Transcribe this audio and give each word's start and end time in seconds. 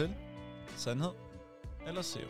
til 0.00 0.14
Sandhed 0.76 1.14
eller 1.86 2.02
Sæv. 2.02 2.28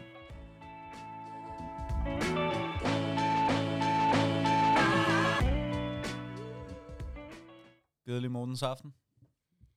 Glædelig 8.05 8.31
morgens 8.31 8.63
aften. 8.63 8.95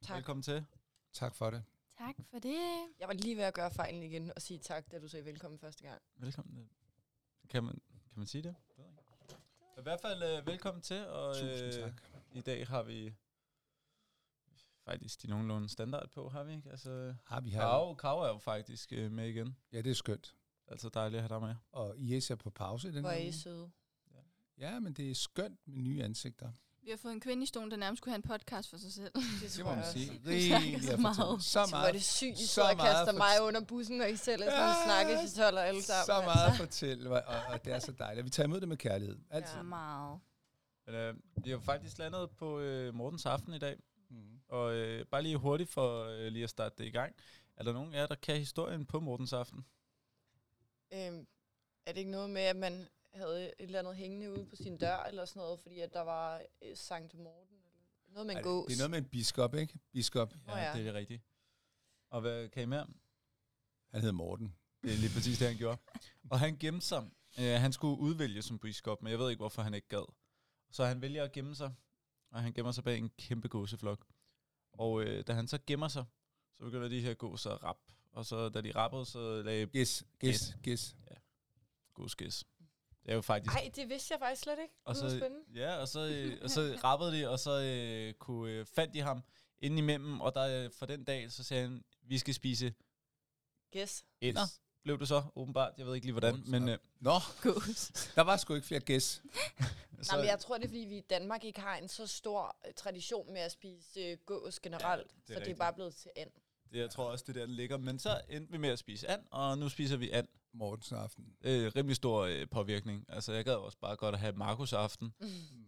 Tak. 0.02 0.16
Velkommen 0.16 0.44
til. 0.44 0.66
Tak 1.14 1.36
for 1.36 1.50
det. 1.50 1.64
Tak 1.98 2.16
for 2.32 2.40
det. 2.40 2.60
Jeg 3.00 3.08
var 3.08 3.14
lige 3.14 3.38
ved 3.38 3.44
at 3.44 3.54
gøre 3.54 3.72
fejlen 3.72 4.04
igen 4.04 4.32
og 4.36 4.42
sige 4.42 4.60
tak, 4.60 4.92
da 4.92 5.00
du 5.00 5.08
sagde 5.08 5.26
velkommen 5.26 5.60
første 5.60 5.84
gang. 5.84 6.02
Velkommen. 6.16 6.70
Kan 7.50 7.64
man, 7.64 7.74
kan 7.90 8.20
man 8.20 8.28
sige 8.28 8.44
det? 8.44 8.56
I 9.78 9.82
hvert 9.84 10.02
fald 10.02 10.24
øh, 10.24 10.48
velkommen 10.48 10.82
til, 10.82 11.08
og 11.08 11.36
Tusind 11.36 11.64
øh, 11.64 11.74
tak. 11.74 12.02
i 12.32 12.42
dag 12.42 12.68
har 12.68 12.84
vi 12.84 13.14
faktisk 14.86 15.22
de 15.22 15.28
nogenlunde 15.28 15.70
standard 15.70 16.10
på, 16.10 16.30
har 16.30 16.44
vi 16.44 16.54
ikke? 16.54 16.70
Altså, 16.72 17.14
Har 17.26 17.42
vi 17.42 17.50
her? 17.50 17.60
Karo, 17.62 17.94
Karo 17.94 18.20
er 18.20 18.28
jo 18.28 18.38
faktisk 18.38 18.94
øh, 18.94 19.12
med 19.12 19.28
igen. 19.30 19.56
Ja, 19.74 19.82
det 19.82 19.90
er 19.92 19.96
skønt. 19.96 20.36
Altså 20.68 20.90
dejligt 20.90 21.24
at 21.24 21.30
have 21.30 21.40
dig 21.40 21.48
med. 21.48 21.56
Og 21.72 21.96
IS 21.98 22.32
er 22.32 22.36
på 22.36 22.50
pause 22.50 22.88
i 22.88 22.92
den 22.92 23.02
Hvor 23.02 23.10
er 23.12 23.18
I 23.18 23.32
søde. 23.32 23.72
Ja, 24.58 24.80
men 24.80 24.94
det 24.94 25.12
er 25.12 25.16
skønt 25.16 25.60
med 25.68 25.82
nye 25.82 26.04
ansigter. 26.04 26.52
Vi 26.84 26.90
har 26.90 26.98
fået 26.98 27.14
en 27.14 27.20
kvinde 27.20 27.44
i 27.44 27.46
stolen, 27.46 27.72
der 27.72 27.78
nærmest 27.78 28.04
kunne 28.04 28.12
have 28.12 28.16
en 28.18 28.22
podcast 28.30 28.70
for 28.70 28.78
sig 28.78 28.94
selv. 28.94 29.12
Det, 29.16 29.24
Det 29.58 29.66
må 29.66 29.76
man 29.76 29.84
sige. 29.94 30.22
Rigeligt 30.28 30.86
så 30.86 30.98
meget. 30.98 31.44
Så 31.44 31.50
Så 31.52 31.60
er 31.60 31.70
meget, 31.72 31.94
det 31.94 32.04
sygt, 32.04 32.40
I 32.40 32.48
så 32.48 32.62
og 32.62 32.76
meget 32.78 32.90
kaster 32.92 33.12
for- 33.12 33.18
mig 33.18 33.48
under 33.48 33.62
bussen, 33.66 34.02
og 34.02 34.10
I 34.12 34.16
selv 34.16 34.42
er 34.42 34.46
sådan 34.50 34.60
Ja, 34.62 34.68
ja, 34.68 34.86
snakkes, 34.86 35.34
I 35.34 35.38
tåler 35.38 35.62
alle 35.62 35.82
sammen. 35.84 36.06
så 36.06 36.22
meget 36.26 36.40
at 36.44 36.46
altså. 36.50 36.64
fortælle, 36.64 37.10
og, 37.10 37.44
og, 37.54 37.66
det 37.66 37.74
er 37.74 37.80
så 37.80 37.92
dejligt. 37.92 38.26
Vi 38.26 38.30
tager 38.30 38.48
imod 38.48 38.60
det 38.60 38.68
med 38.70 38.78
kærlighed. 38.78 39.18
Altid. 39.30 39.54
Så 39.56 39.64
meget. 39.64 40.20
Men, 40.86 40.96
øh, 40.96 41.16
vi 41.44 41.50
har 41.52 41.60
faktisk 41.60 41.98
landet 41.98 42.30
på 42.32 42.60
øh, 42.60 42.94
Mortens 42.94 43.26
Aften 43.26 43.54
i 43.54 43.60
dag. 43.60 43.78
Og 44.54 44.74
øh, 44.74 45.06
bare 45.06 45.24
lige 45.24 45.38
hurtigt 45.38 45.70
for 45.70 46.04
øh, 46.04 46.28
lige 46.28 46.44
at 46.44 46.50
starte 46.50 46.76
det 46.78 46.86
i 46.86 46.92
gang. 46.92 47.16
Er 47.56 47.64
der 47.64 47.74
nogen 47.74 47.94
af 47.94 48.00
jer, 48.00 48.08
der 48.08 48.16
kan 48.16 48.38
historien 48.38 48.86
på 48.86 49.00
Mortens 49.00 49.34
Aften? 49.34 49.66
Øhm, 50.94 51.28
er 51.86 51.92
det 51.92 51.98
ikke 51.98 52.12
noget 52.12 52.30
med, 52.30 52.42
at 52.42 52.56
man 52.56 52.88
havde 53.14 53.46
et 53.46 53.54
eller 53.60 53.80
andet 53.80 53.96
hængende 53.96 54.32
ude 54.32 54.46
på 54.46 54.56
sin 54.56 54.78
dør, 54.78 54.98
eller 54.98 55.26
sådan 55.26 55.40
noget, 55.40 55.60
fordi 55.60 55.80
at 55.80 55.94
der 55.94 56.02
var 56.02 56.42
øh, 56.62 56.78
Sankt 56.78 57.14
Morten? 57.14 57.58
Eller 58.08 58.14
noget 58.14 58.28
med 58.28 58.36
en 58.36 58.38
Ej, 58.38 58.44
gås. 58.44 58.68
Det 58.68 58.74
er 58.74 58.78
noget 58.78 58.92
med 58.92 58.98
en 58.98 59.06
biskop, 59.06 59.56
ikke? 59.56 59.80
Biskop. 59.92 60.34
Nå 60.48 60.56
ja. 60.56 60.74
det 60.74 60.80
er 60.80 60.84
det 60.84 60.94
rigtige. 60.94 61.24
Og 62.10 62.22
hvad 62.22 62.50
kan 62.50 62.64
I 62.64 62.66
mere? 62.66 62.88
Han 63.92 64.02
hedder 64.02 64.16
Morten. 64.16 64.56
Det 64.84 64.94
er 64.94 64.98
lige 64.98 65.14
præcis 65.14 65.38
det, 65.38 65.48
han 65.48 65.58
gjorde. 65.58 65.78
Og 66.30 66.40
han 66.40 66.58
gemte 66.58 66.86
sig. 66.86 67.10
Øh, 67.40 67.54
han 67.60 67.74
skulle 67.74 68.00
udvælges 68.00 68.46
som 68.46 68.60
biskop, 68.60 69.02
men 69.02 69.12
jeg 69.12 69.20
ved 69.20 69.30
ikke, 69.30 69.42
hvorfor 69.42 69.62
han 69.62 69.74
ikke 69.74 69.88
gad. 69.88 70.14
Så 70.72 70.86
han 70.86 71.02
vælger 71.02 71.24
at 71.24 71.32
gemme 71.32 71.56
sig, 71.56 71.74
og 72.32 72.42
han 72.42 72.54
gemmer 72.54 72.72
sig 72.72 72.84
bag 72.84 72.98
en 72.98 73.10
kæmpe 73.10 73.48
gåseflok. 73.48 74.06
Og 74.74 75.04
øh, 75.04 75.24
da 75.28 75.34
han 75.34 75.48
så 75.48 75.60
gemmer 75.68 75.88
sig, 75.88 76.06
så 76.58 76.64
begynder 76.64 76.88
de 76.88 77.02
her 77.02 77.14
at 77.46 77.64
rap. 77.64 77.78
Og 78.12 78.26
så 78.26 78.50
da 78.50 78.62
de 78.62 78.72
rappede, 78.72 79.06
så 79.06 79.42
lagde 79.42 79.68
Gæs, 79.68 80.04
gæs, 80.20 80.56
gæs. 80.64 80.96
gåsgæs. 81.94 82.46
Det 83.04 83.12
er 83.12 83.16
jo 83.16 83.22
faktisk... 83.22 83.54
Nej, 83.56 83.72
det 83.76 83.90
vidste 83.90 84.12
jeg 84.12 84.20
faktisk 84.20 84.42
slet 84.42 84.60
ikke. 84.62 84.74
og 84.86 84.96
så, 84.96 85.10
spændende. 85.18 85.46
ja, 85.56 85.76
og 85.78 85.88
så, 85.88 86.00
øh, 86.00 86.38
og 86.42 86.50
så 86.50 86.62
rappede 86.84 87.20
de, 87.20 87.30
og 87.30 87.40
så 87.40 87.62
øh, 87.62 88.14
kunne, 88.14 88.52
øh, 88.52 88.66
fandt 88.66 88.94
de 88.94 89.02
ham 89.02 89.24
ind 89.60 89.78
imellem, 89.78 90.22
og 90.22 90.36
der, 90.36 90.66
øh, 90.66 90.72
for 90.72 90.86
den 90.86 91.04
dag, 91.04 91.32
så 91.32 91.44
sagde 91.44 91.64
han, 91.64 91.84
vi 92.02 92.18
skal 92.18 92.34
spise 92.34 92.74
Guess. 93.74 94.06
ender. 94.22 94.42
Blev 94.84 95.00
det 95.00 95.08
så, 95.08 95.24
åbenbart. 95.36 95.74
Jeg 95.78 95.86
ved 95.86 95.96
ikke 95.96 96.06
lige, 96.08 96.14
hvordan. 96.14 96.32
Mortens 96.34 96.50
Men, 96.52 96.70
øh, 96.70 96.78
Nå, 97.00 97.20
Gås. 97.42 97.92
der 98.16 98.22
var 98.22 98.38
sgu 98.38 98.54
ikke 98.54 98.68
flere 98.68 98.80
gæs. 98.80 99.22
Nej, 100.12 100.18
men 100.18 100.26
jeg 100.26 100.40
tror, 100.40 100.58
det 100.58 100.64
er, 100.64 100.68
fordi 100.70 100.80
vi 100.80 100.98
i 100.98 101.02
Danmark 101.10 101.44
ikke 101.44 101.62
har 101.62 101.76
en 101.76 101.88
så 101.88 102.08
stor 102.08 102.56
øh, 102.68 102.74
tradition 102.74 103.34
med 103.34 103.42
at 103.42 103.52
spise 103.52 104.00
øh, 104.00 104.18
gås 104.26 104.60
generelt. 104.60 104.84
Ja, 105.12 105.18
det 105.18 105.28
så 105.28 105.28
det 105.28 105.36
er 105.36 105.40
rigtigt. 105.40 105.58
bare 105.60 105.74
blevet 105.74 105.96
til 105.96 106.12
and. 106.18 106.30
Det, 106.72 106.80
jeg 106.80 106.90
tror 106.90 107.12
også, 107.12 107.24
det 107.28 107.36
er 107.36 107.40
der, 107.40 107.46
den 107.46 107.56
ligger. 107.56 107.78
Men 107.78 108.00
så 108.00 108.22
endte 108.30 108.52
vi 108.52 108.58
med 108.58 108.70
at 108.70 108.80
spise 108.80 109.08
and, 109.10 109.22
og 109.32 109.58
nu 109.58 109.70
spiser 109.70 109.98
vi 109.98 110.10
and. 110.12 110.28
Mortens 110.56 110.92
aften. 110.92 111.26
Øh, 111.42 111.72
rimelig 111.76 111.96
stor 111.96 112.22
øh, 112.22 112.48
påvirkning. 112.52 113.06
Altså, 113.10 113.34
jeg 113.34 113.46
gad 113.46 113.54
også 113.54 113.78
bare 113.78 113.96
godt 113.96 114.16
at 114.16 114.22
have 114.22 114.34
Markus 114.34 114.74
aften. 114.74 115.14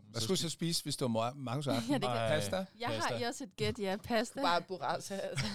Hvad 0.09 0.22
skulle 0.22 0.38
du 0.38 0.42
så 0.42 0.50
spise, 0.50 0.84
hvis 0.84 0.97
det 0.97 1.14
var 1.14 1.34
Markus 1.34 1.68
aften? 1.68 1.90
Ja, 1.92 1.94
det 1.94 2.02
kan- 2.03 2.12
Pasta? 2.30 2.66
Jeg 2.80 2.88
har 2.90 2.96
Pasta. 2.96 3.18
I 3.18 3.24
også 3.24 3.44
et 3.44 3.56
gæt, 3.56 3.80
ja. 3.80 3.97
Pasta. 4.03 4.42
Bare 4.42 4.62
burrata. 4.62 5.16
Altså. 5.16 5.46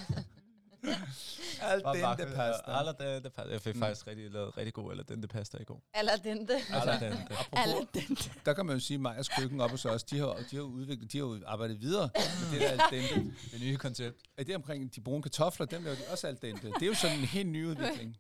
Al 1.62 1.82
den 1.94 2.02
der 2.02 2.34
pasta. 2.36 2.62
Alla 2.70 2.92
dente 2.92 3.30
pasta. 3.30 3.52
Jeg 3.52 3.60
fik 3.60 3.74
Mm. 3.74 3.80
faktisk 3.80 4.06
rigtig, 4.06 4.30
lavet 4.30 4.56
rigtig 4.56 4.74
god 4.74 4.90
eller 4.90 5.04
dente 5.04 5.28
pasta 5.28 5.58
i 5.60 5.64
går. 5.64 5.82
Alla 5.94 6.16
dente. 6.24 6.54
Alla 6.70 6.92
dente. 6.92 7.36
Alle 7.52 7.74
Apropos, 7.74 7.88
den. 7.94 8.18
der 8.46 8.52
kan 8.52 8.66
man 8.66 8.74
jo 8.76 8.80
sige, 8.80 8.94
at 8.94 9.00
Majas 9.00 9.28
køkken 9.28 9.60
op 9.60 9.70
hos 9.70 9.84
os, 9.84 10.02
de 10.04 10.18
har, 10.18 10.36
de 10.50 10.56
har 10.56 10.62
udviklet, 10.62 11.12
de 11.12 11.18
har 11.18 11.24
jo 11.26 11.40
arbejdet 11.46 11.80
videre 11.80 12.10
med 12.14 12.50
det 12.52 12.60
der 12.60 12.70
al 12.70 12.80
dente. 12.90 13.14
Det 13.52 13.60
nye 13.60 13.76
koncept. 13.76 14.18
Er 14.36 14.44
det 14.44 14.56
omkring 14.56 14.94
de 14.94 15.00
brune 15.00 15.22
kartofler, 15.22 15.66
dem 15.66 15.82
laver 15.84 15.96
de 15.96 16.02
også 16.08 16.26
al 16.26 16.38
dente. 16.42 16.66
Det 16.66 16.82
er 16.82 16.86
jo 16.86 16.94
sådan 16.94 17.18
en 17.18 17.24
helt 17.24 17.48
ny 17.48 17.66
udvikling. 17.66 18.16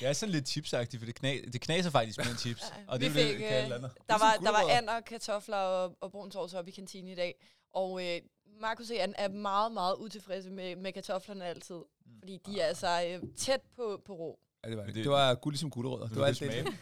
Det 0.00 0.08
er 0.08 0.12
sådan 0.12 0.32
lidt 0.32 0.48
chipsagtigt, 0.48 1.00
for 1.00 1.06
det, 1.06 1.14
kna 1.14 1.32
det 1.52 1.60
knaser 1.60 1.90
faktisk 1.90 2.18
mere 2.18 2.30
end 2.30 2.38
chips. 2.38 2.62
Og 2.88 3.00
det 3.00 3.14
Vi 3.14 3.20
er 3.20 3.24
det, 3.24 3.32
fik, 3.32 3.40
det 3.40 3.46
øh, 3.56 3.64
alt 3.64 3.72
andet. 3.72 3.90
Der 4.08 4.18
var, 4.18 4.36
der 4.42 4.50
var 4.50 4.76
and 4.76 4.88
og 4.88 5.04
kartofler 5.04 5.56
og, 5.56 5.96
og 6.00 6.10
brun 6.12 6.32
sovs 6.32 6.54
op 6.54 6.68
i 6.68 6.70
kantinen 6.70 7.08
i 7.08 7.14
dag. 7.14 7.34
Og 7.74 8.06
øh, 8.06 8.20
Markus 8.60 8.90
og 8.90 8.96
Jan 8.96 9.14
er 9.18 9.28
meget, 9.28 9.72
meget 9.72 9.96
utilfredse 9.96 10.50
med, 10.50 10.76
med 10.76 10.92
kartoflerne 10.92 11.44
altid. 11.44 11.80
Fordi 12.18 12.36
de 12.46 12.60
er 12.60 12.66
altså 12.66 13.18
øh, 13.22 13.34
tæt 13.36 13.60
på, 13.76 14.02
på 14.04 14.14
rå. 14.14 14.38
Ja, 14.64 14.68
det 14.70 14.76
var 14.78 14.84
det. 14.86 14.94
det- 14.94 15.04
Det 15.04 15.10
var 15.12 15.34
guld 15.34 15.52
ligesom 15.54 15.70
gulerødder. 15.70 16.06
Det 16.06 16.14
Du 16.14 16.20
var 16.20 16.26
alt 16.26 16.40
dem. 16.40 16.50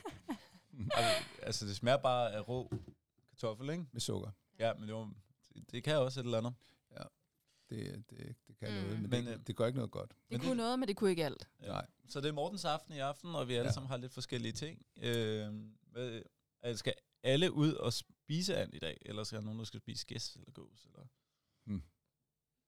altså, 0.96 1.24
altså, 1.42 1.66
det 1.66 1.76
smager 1.76 1.96
bare 1.96 2.32
af 2.32 2.48
rå 2.48 2.72
kartoffel, 3.30 3.70
ikke? 3.70 3.84
med 3.92 4.00
sukker. 4.00 4.30
Ja, 4.58 4.74
men 4.74 4.88
det, 4.88 4.94
var, 4.94 5.12
det, 5.54 5.72
det 5.72 5.84
kan 5.84 5.96
også 5.96 6.20
et 6.20 6.24
eller 6.24 6.38
andet. 6.38 6.54
Det, 7.70 8.04
det, 8.10 8.34
det 8.48 8.56
kan 8.58 8.68
Mm. 8.68 8.74
noget, 8.74 9.00
men, 9.00 9.10
Men, 9.10 9.26
det, 9.26 9.32
øh, 9.34 9.38
det 9.46 9.56
gør 9.56 9.66
ikke 9.66 9.76
noget 9.76 9.90
godt. 9.90 10.10
Det 10.10 10.18
Men 10.30 10.40
kunne 10.40 10.48
det- 10.50 10.56
noget, 10.56 10.78
men 10.78 10.88
det 10.88 10.96
kunne 10.96 11.10
ikke 11.10 11.24
alt. 11.24 11.48
Nej. 11.60 11.86
Så 12.08 12.20
det 12.20 12.28
er 12.28 12.32
Mortens 12.32 12.64
aften 12.64 12.94
i 12.94 12.98
aften, 12.98 13.34
og 13.34 13.48
vi 13.48 13.52
alle 13.52 13.60
Ja. 13.62 13.66
ja. 13.68 13.72
sammen 13.72 13.88
har 13.90 13.96
lidt 13.96 14.12
forskellige 14.12 14.52
ting. 14.52 14.82
Øh, 14.96 15.54
hvad, 15.92 16.22
altså, 16.62 16.78
skal 16.78 16.94
alle 17.22 17.52
ud 17.52 17.72
og 17.72 17.92
spise 17.92 18.56
and 18.56 18.74
i 18.74 18.78
dag, 18.78 18.98
eller 19.02 19.24
skal 19.24 19.38
der 19.38 19.44
nogen, 19.44 19.58
der 19.58 19.64
skal 19.64 19.80
spise 19.80 20.06
gæs 20.06 20.34
eller 20.34 20.50
gås? 20.52 20.84
Eller? 20.84 21.06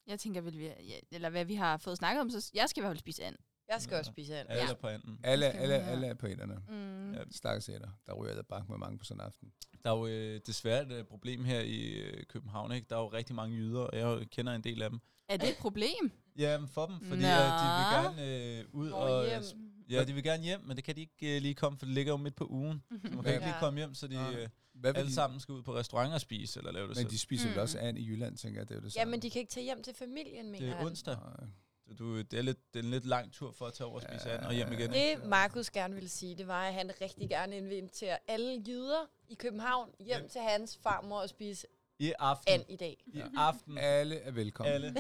Jeg 0.07 0.21
tænker 0.21 0.41
vel, 0.41 0.59
vi, 0.59 0.71
eller 1.11 1.31
hvad 1.31 1.45
vi 1.45 1.55
har 1.55 1.77
fået 1.77 1.99
snakket 1.99 2.21
om, 2.21 2.31
så 2.31 2.51
jeg 2.55 2.69
skal 2.69 2.81
i 2.81 2.83
hvert 2.83 2.91
fald 2.91 2.99
spise 2.99 3.25
and. 3.25 3.37
Jeg 3.71 3.83
skal 3.83 3.95
Ja. 3.95 3.99
også 3.99 4.11
spise 4.13 4.37
and. 4.39 4.49
Alle 4.51 4.63
Ja. 4.65 4.71
er 4.71 4.75
på 4.75 4.87
anden. 4.87 5.21
Alle, 5.25 5.47
alle, 5.51 5.75
alle 5.75 6.07
er 6.07 6.15
på 6.15 6.27
enderne. 6.27 6.59
Mm. 6.69 7.13
Ja. 7.15 7.19
Stakkels 7.31 7.69
æder. 7.69 7.89
Der 8.07 8.13
ryger 8.15 8.35
der 8.35 8.43
bak 8.43 8.69
med 8.69 8.79
mange 8.79 8.99
på 8.99 9.05
sådan 9.05 9.21
en 9.21 9.27
aften. 9.27 9.53
Der 9.85 9.91
er 9.93 9.97
jo 9.97 10.07
øh, 10.07 10.41
desværre 10.47 10.83
et 10.83 10.93
øh, 10.93 11.05
problem 11.05 11.45
her 11.45 11.61
i 11.61 11.81
øh, 11.89 12.25
København. 12.29 12.73
Ikke? 12.73 12.87
Der 12.91 12.97
er 12.97 13.01
jo 13.01 13.09
rigtig 13.09 13.35
mange 13.35 13.57
jyder, 13.57 13.81
og 13.81 13.99
jeg 13.99 14.27
kender 14.31 14.53
en 14.53 14.65
del 14.65 14.83
af 14.83 14.91
dem. 14.91 14.99
Er 15.29 15.37
det 15.37 15.49
et 15.49 15.57
problem? 15.61 16.11
Ja, 16.39 16.59
for 16.67 16.87
dem, 16.87 16.97
fordi 17.01 17.23
Nå. 17.23 17.29
øh, 17.29 17.35
de 17.35 17.67
vil 17.79 17.87
gerne 18.05 18.59
øh, 18.59 18.65
ud 18.73 18.91
Nå, 18.91 18.97
og... 18.97 19.27
hjem. 19.29 19.43
Ja, 19.91 20.05
de 20.05 20.13
vil 20.13 20.23
gerne 20.23 20.43
hjem, 20.43 20.61
men 20.61 20.77
det 20.77 20.85
kan 20.85 20.97
de 20.97 21.01
ikke 21.01 21.37
øh, 21.37 21.43
lige 21.43 21.55
komme, 21.55 21.79
for 21.79 21.87
det 21.87 21.95
ligger 21.95 22.13
jo 22.13 22.17
midt 22.17 22.37
på 22.37 22.47
ugen. 22.51 22.83
Så 22.91 22.97
man 23.03 23.11
kan 23.13 23.25
Ja. 23.25 23.33
ikke 23.33 23.45
lige 23.47 23.55
komme 23.61 23.79
hjem, 23.81 23.95
så 23.95 24.07
de 24.09 24.17
øh, 24.39 24.49
Hvad 24.75 24.95
alle 24.97 25.09
de, 25.09 25.15
sammen 25.15 25.41
skal 25.41 25.53
ud 25.53 25.63
på 25.63 25.75
restaurant 25.75 26.15
og 26.15 26.21
spise, 26.21 26.59
eller 26.61 26.73
lave 26.73 26.83
det 26.83 26.89
Men 26.89 26.97
selv. 26.97 27.11
de 27.11 27.19
spiser 27.19 27.47
vel 27.49 27.57
Mm. 27.57 27.63
også 27.63 27.79
and 27.79 27.99
i 27.99 28.07
Jylland, 28.09 28.37
tænker 28.37 28.61
jeg. 28.61 28.69
Det 28.69 28.75
er 28.75 28.79
jo 28.79 28.85
det 28.85 28.97
Ja, 28.97 29.01
samme. 29.01 29.11
men 29.11 29.23
de 29.23 29.31
kan 29.31 29.41
ikke 29.41 29.51
tage 29.53 29.65
hjem 29.65 29.83
til 29.83 29.95
familien, 29.95 30.51
mener 30.51 30.67
Det 30.67 30.77
er 30.81 30.85
onsdag. 30.87 31.17
Nej. 31.17 31.49
Så 31.91 31.95
du, 31.99 32.19
det, 32.23 32.35
er 32.39 32.43
lidt, 32.43 32.59
det 32.75 32.81
er 32.81 32.85
en 32.85 32.91
lidt 32.91 33.07
lang 33.07 33.33
tur 33.33 33.53
for 33.53 33.67
at 33.67 33.75
tage 33.75 33.87
over 33.87 33.97
og 33.97 34.03
spise 34.03 34.29
Ja. 34.29 34.35
and 34.37 34.45
og 34.45 34.53
hjem 34.55 34.73
igen. 34.73 34.93
Det 34.93 35.25
Markus 35.25 35.71
gerne 35.71 35.95
ville 35.95 36.09
sige, 36.09 36.37
det 36.37 36.47
var, 36.47 36.65
at 36.67 36.75
han 36.75 36.91
rigtig 37.01 37.29
gerne 37.29 37.57
inviterer 37.57 38.19
alle 38.29 38.63
jyder 38.67 39.07
i 39.29 39.35
København 39.35 39.91
hjem 40.01 40.23
Ja. 40.23 40.29
til 40.29 40.41
hans 40.41 40.79
farmor 40.83 41.21
og 41.21 41.29
spise 41.29 41.67
I 41.99 42.13
aften. 42.19 42.55
and 42.55 42.63
i 42.69 42.77
dag. 42.77 43.05
I 43.07 43.23
aften. 43.37 43.79
Alle 43.79 44.17
er 44.17 44.31
velkommen. 44.31 44.73
Alle. 44.75 44.95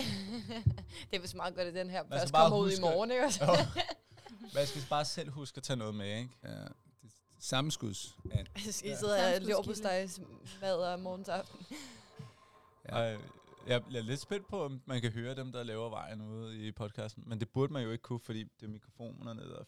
det 1.10 1.16
er 1.16 1.20
vist 1.20 1.34
meget 1.34 1.54
godt, 1.54 1.68
at 1.68 1.74
den 1.74 1.90
her 1.90 2.04
først 2.12 2.32
kommer 2.34 2.58
ud 2.58 2.70
i 2.72 2.80
morgen, 2.80 3.10
ikke? 3.10 3.24
også? 3.24 3.44
Jo. 3.44 3.52
Man 4.54 4.66
skal 4.66 4.82
bare 4.90 5.04
selv 5.04 5.30
huske 5.30 5.56
at 5.56 5.62
tage 5.62 5.76
noget 5.76 5.94
med, 5.94 6.18
ikke? 6.18 6.30
Ja, 6.44 6.50
skal 7.40 8.88
Ja. 8.88 8.96
sidde 8.96 9.12
og 9.14 9.20
have 9.20 9.34
Samskudskilde. 9.34 9.46
leverpostejs 9.46 10.20
mad 10.60 10.74
og 10.74 11.00
morgens 11.00 11.28
aften. 11.28 11.66
Ja. 12.88 12.98
Ja. 12.98 13.16
Og 13.62 13.68
jeg 13.68 13.82
er 13.94 14.02
lidt 14.02 14.20
spændt 14.20 14.48
på, 14.48 14.64
om 14.64 14.82
man 14.86 15.00
kan 15.00 15.12
høre 15.12 15.34
dem, 15.34 15.52
der 15.52 15.62
laver 15.62 15.90
vejen 15.90 16.20
ude 16.22 16.66
i 16.66 16.72
podcasten. 16.72 17.24
Men 17.26 17.40
det 17.40 17.48
burde 17.48 17.72
man 17.72 17.82
jo 17.82 17.90
ikke 17.90 18.02
kunne, 18.02 18.20
fordi 18.20 18.44
det 18.44 18.66
er 18.66 18.68
mikrofonerne, 18.68 19.42
der... 19.42 19.64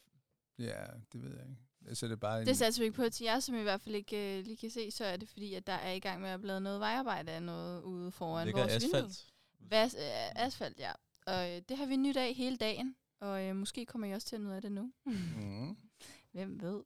Ja, 0.58 0.84
det 1.12 1.22
ved 1.22 1.30
jeg 1.30 1.46
ikke. 1.48 1.94
Så 1.94 2.06
er 2.06 2.10
det 2.10 2.20
bare 2.20 2.40
en... 2.40 2.46
Det 2.46 2.56
satser 2.56 2.82
vi 2.82 2.84
ikke 2.84 2.96
på 2.96 3.08
til 3.08 3.24
jer, 3.24 3.40
som 3.40 3.54
i 3.54 3.62
hvert 3.62 3.80
fald 3.80 3.94
ikke 3.94 4.38
uh, 4.38 4.44
lige 4.44 4.56
kan 4.56 4.70
se, 4.70 4.90
så 4.90 5.04
er 5.04 5.16
det 5.16 5.28
fordi, 5.28 5.54
at 5.54 5.66
der 5.66 5.72
er 5.72 5.92
i 5.92 5.98
gang 5.98 6.20
med 6.20 6.30
at 6.30 6.40
blive 6.40 6.60
noget 6.60 6.80
vejarbejde 6.80 7.32
af 7.32 7.42
noget 7.42 7.82
ude 7.82 8.12
foran 8.12 8.46
ligger 8.46 8.60
vores 8.60 8.82
vindue. 8.82 8.98
asfalt. 8.98 9.32
Vas, 9.60 9.94
øh, 9.94 10.44
asfalt, 10.44 10.80
ja. 10.80 10.92
Og 11.26 11.50
øh, 11.50 11.62
det 11.68 11.76
har 11.76 11.86
vi 11.86 11.96
nyt 11.96 12.16
af 12.16 12.34
hele 12.34 12.56
dagen, 12.56 12.96
og 13.20 13.44
øh, 13.44 13.56
måske 13.56 13.86
kommer 13.86 14.06
I 14.06 14.12
også 14.12 14.26
til 14.26 14.40
noget 14.40 14.56
af 14.56 14.62
det 14.62 14.72
nu. 14.72 14.92
Mm. 15.06 15.76
Hvem 16.32 16.60
ved? 16.60 16.82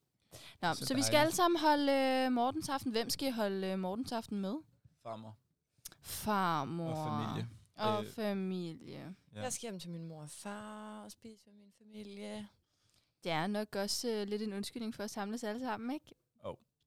Nå, 0.62 0.74
Så 0.74 0.86
så, 0.86 0.94
vi 0.94 1.02
skal 1.02 1.16
alle 1.16 1.32
sammen 1.32 1.60
holde 1.60 1.92
øh, 1.92 2.32
Mortens 2.32 2.68
aften. 2.68 2.92
Hvem 2.92 3.10
skal 3.10 3.28
I 3.28 3.30
holde 3.30 3.66
øh, 3.66 3.78
Mortens 3.78 4.12
aften 4.12 4.40
med? 4.40 4.54
Farmor 5.02 5.38
Farmor. 6.06 6.90
og 6.92 7.26
familie. 7.26 7.48
Og 7.76 8.04
Øh, 8.04 8.10
familie. 8.12 9.14
Ja. 9.34 9.40
Jeg 9.42 9.52
skal 9.52 9.70
hjem 9.70 9.80
til 9.80 9.90
min 9.90 10.04
mor 10.04 10.22
og 10.22 10.30
far 10.30 11.04
og 11.04 11.12
spise 11.12 11.42
med 11.46 11.54
min 11.54 11.72
familie. 11.78 12.48
Det 13.24 13.32
er 13.32 13.46
nok 13.46 13.76
også 13.76 14.08
øh, 14.10 14.26
lidt 14.28 14.42
en 14.42 14.52
undskyldning 14.52 14.94
for 14.94 15.04
at 15.04 15.10
samles 15.10 15.44
alle 15.44 15.60
sammen, 15.60 15.90
ikke? 15.94 16.14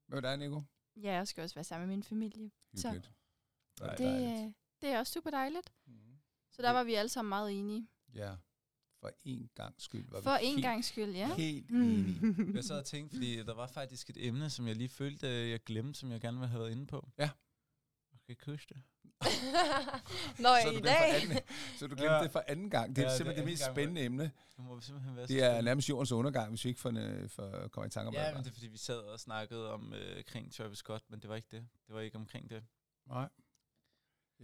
Hvad 0.06 0.18
er 0.18 0.20
dig, 0.20 0.36
Nico? 0.48 0.62
Ja, 0.96 1.12
jeg 1.12 1.28
skal 1.28 1.42
også 1.42 1.54
være 1.54 1.64
sammen 1.64 1.88
med 1.88 1.96
min 1.96 2.02
familie. 2.02 2.50
Så. 2.74 2.88
Hyggeligt. 2.88 3.12
Nej, 3.80 3.90
Det, 3.90 3.98
dejligt. 3.98 4.46
øh, 4.46 4.52
det 4.80 4.88
er 4.88 4.98
også 4.98 5.12
super 5.12 5.30
dejligt. 5.30 5.72
Mm. 5.86 5.92
Så 6.50 6.62
der 6.62 6.70
var 6.70 6.84
vi 6.84 6.94
alle 6.94 7.08
sammen 7.08 7.28
meget 7.28 7.52
enige. 7.58 7.88
Ja. 8.14 8.34
for 9.00 9.10
en 9.24 9.50
gang 9.54 9.74
skyld 9.82 10.10
var 10.10 10.20
For 10.20 10.38
vi 10.40 10.46
en 10.46 10.50
helt, 10.52 10.62
gang 10.64 10.84
skyld, 10.84 11.10
ja. 11.14 11.34
helt 11.34 11.70
enige. 11.70 12.36
Jeg 12.56 12.64
sad 12.64 12.78
og 12.78 12.84
tænkte, 12.84 13.16
fordi 13.16 13.36
der 13.36 13.54
var 13.54 13.66
faktisk 13.66 14.10
et 14.10 14.26
emne, 14.26 14.50
som 14.50 14.66
jeg 14.66 14.76
lige 14.76 14.88
følte, 14.88 15.26
øh, 15.28 15.50
jeg 15.50 15.64
glemte, 15.64 15.98
som 15.98 16.10
jeg 16.12 16.20
gerne 16.20 16.36
ville 16.38 16.48
have 16.48 16.60
været 16.60 16.72
inde 16.72 16.86
på. 16.86 17.08
Ja. 17.18 17.30
Jeg 18.12 18.20
kan 18.26 18.32
ikke 18.32 18.46
huske 18.50 18.74
det. 18.74 18.82
Nå, 20.44 20.48
så, 20.62 20.70
i 20.70 20.76
du 20.76 20.80
dag. 20.84 21.22
Anden, 21.22 21.38
så 21.78 21.86
du 21.86 21.94
glemte 21.94 22.14
Ja. 22.14 22.22
det 22.22 22.30
for 22.32 22.44
anden 22.48 22.70
gang. 22.70 22.96
Det 22.96 23.02
er 23.02 23.06
Ja, 23.06 23.08
det 23.10 23.16
simpelthen 23.16 23.46
det, 23.46 23.50
anden 23.50 23.52
mest 23.52 23.72
spændende 23.72 24.04
emne. 24.04 24.22
Det 24.56 24.64
må 24.64 24.80
simpelthen 24.80 25.16
være 25.16 25.26
så 25.26 25.32
Det 25.34 25.42
er 25.42 25.60
nærmest 25.60 25.88
jordens 25.88 26.12
undergang, 26.12 26.48
hvis 26.48 26.64
vi 26.64 26.68
ikke 26.68 26.80
får, 26.80 26.98
øh, 27.22 27.28
får 27.28 27.68
kommer 27.68 27.86
i 27.86 27.90
tanke 27.90 28.08
om 28.08 28.14
Ja, 28.14 28.26
det. 28.26 28.34
men 28.34 28.44
det 28.44 28.50
er 28.50 28.54
fordi, 28.54 28.66
vi 28.68 28.78
sad 28.78 28.98
og 28.98 29.20
snakkede 29.20 29.72
om 29.72 29.94
øh, 29.94 30.24
kring 30.24 30.52
Travis 30.52 30.78
Scott, 30.78 31.04
men 31.10 31.20
det 31.20 31.30
var 31.30 31.36
ikke 31.36 31.48
det. 31.50 31.68
Det 31.86 31.94
var 31.94 32.00
ikke 32.00 32.16
omkring 32.16 32.50
det. 32.50 32.64
Nej. 33.06 33.28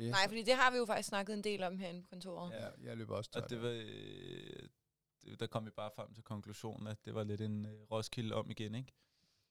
Yes. 0.00 0.10
Nej, 0.10 0.28
fordi 0.28 0.42
det 0.42 0.54
har 0.54 0.70
vi 0.70 0.76
jo 0.76 0.84
faktisk 0.86 1.08
snakket 1.08 1.34
en 1.34 1.44
del 1.44 1.62
om 1.62 1.78
herinde 1.78 2.02
på 2.02 2.08
kontoret. 2.08 2.52
Ja, 2.52 2.66
jeg 2.88 2.96
løber 2.96 3.16
også 3.16 3.30
tør. 3.30 3.40
Og 3.40 3.50
det 3.50 3.62
var, 3.62 3.68
øh, 3.68 4.68
det, 5.24 5.40
der 5.40 5.46
kom 5.46 5.66
vi 5.66 5.70
bare 5.70 5.90
frem 5.96 6.14
til 6.14 6.22
konklusionen, 6.24 6.86
at 6.86 7.04
det 7.04 7.14
var 7.14 7.24
lidt 7.24 7.40
en 7.40 7.66
øh, 7.66 7.82
Roskilde 7.90 8.34
om 8.34 8.50
igen, 8.50 8.74
ikke? 8.74 8.92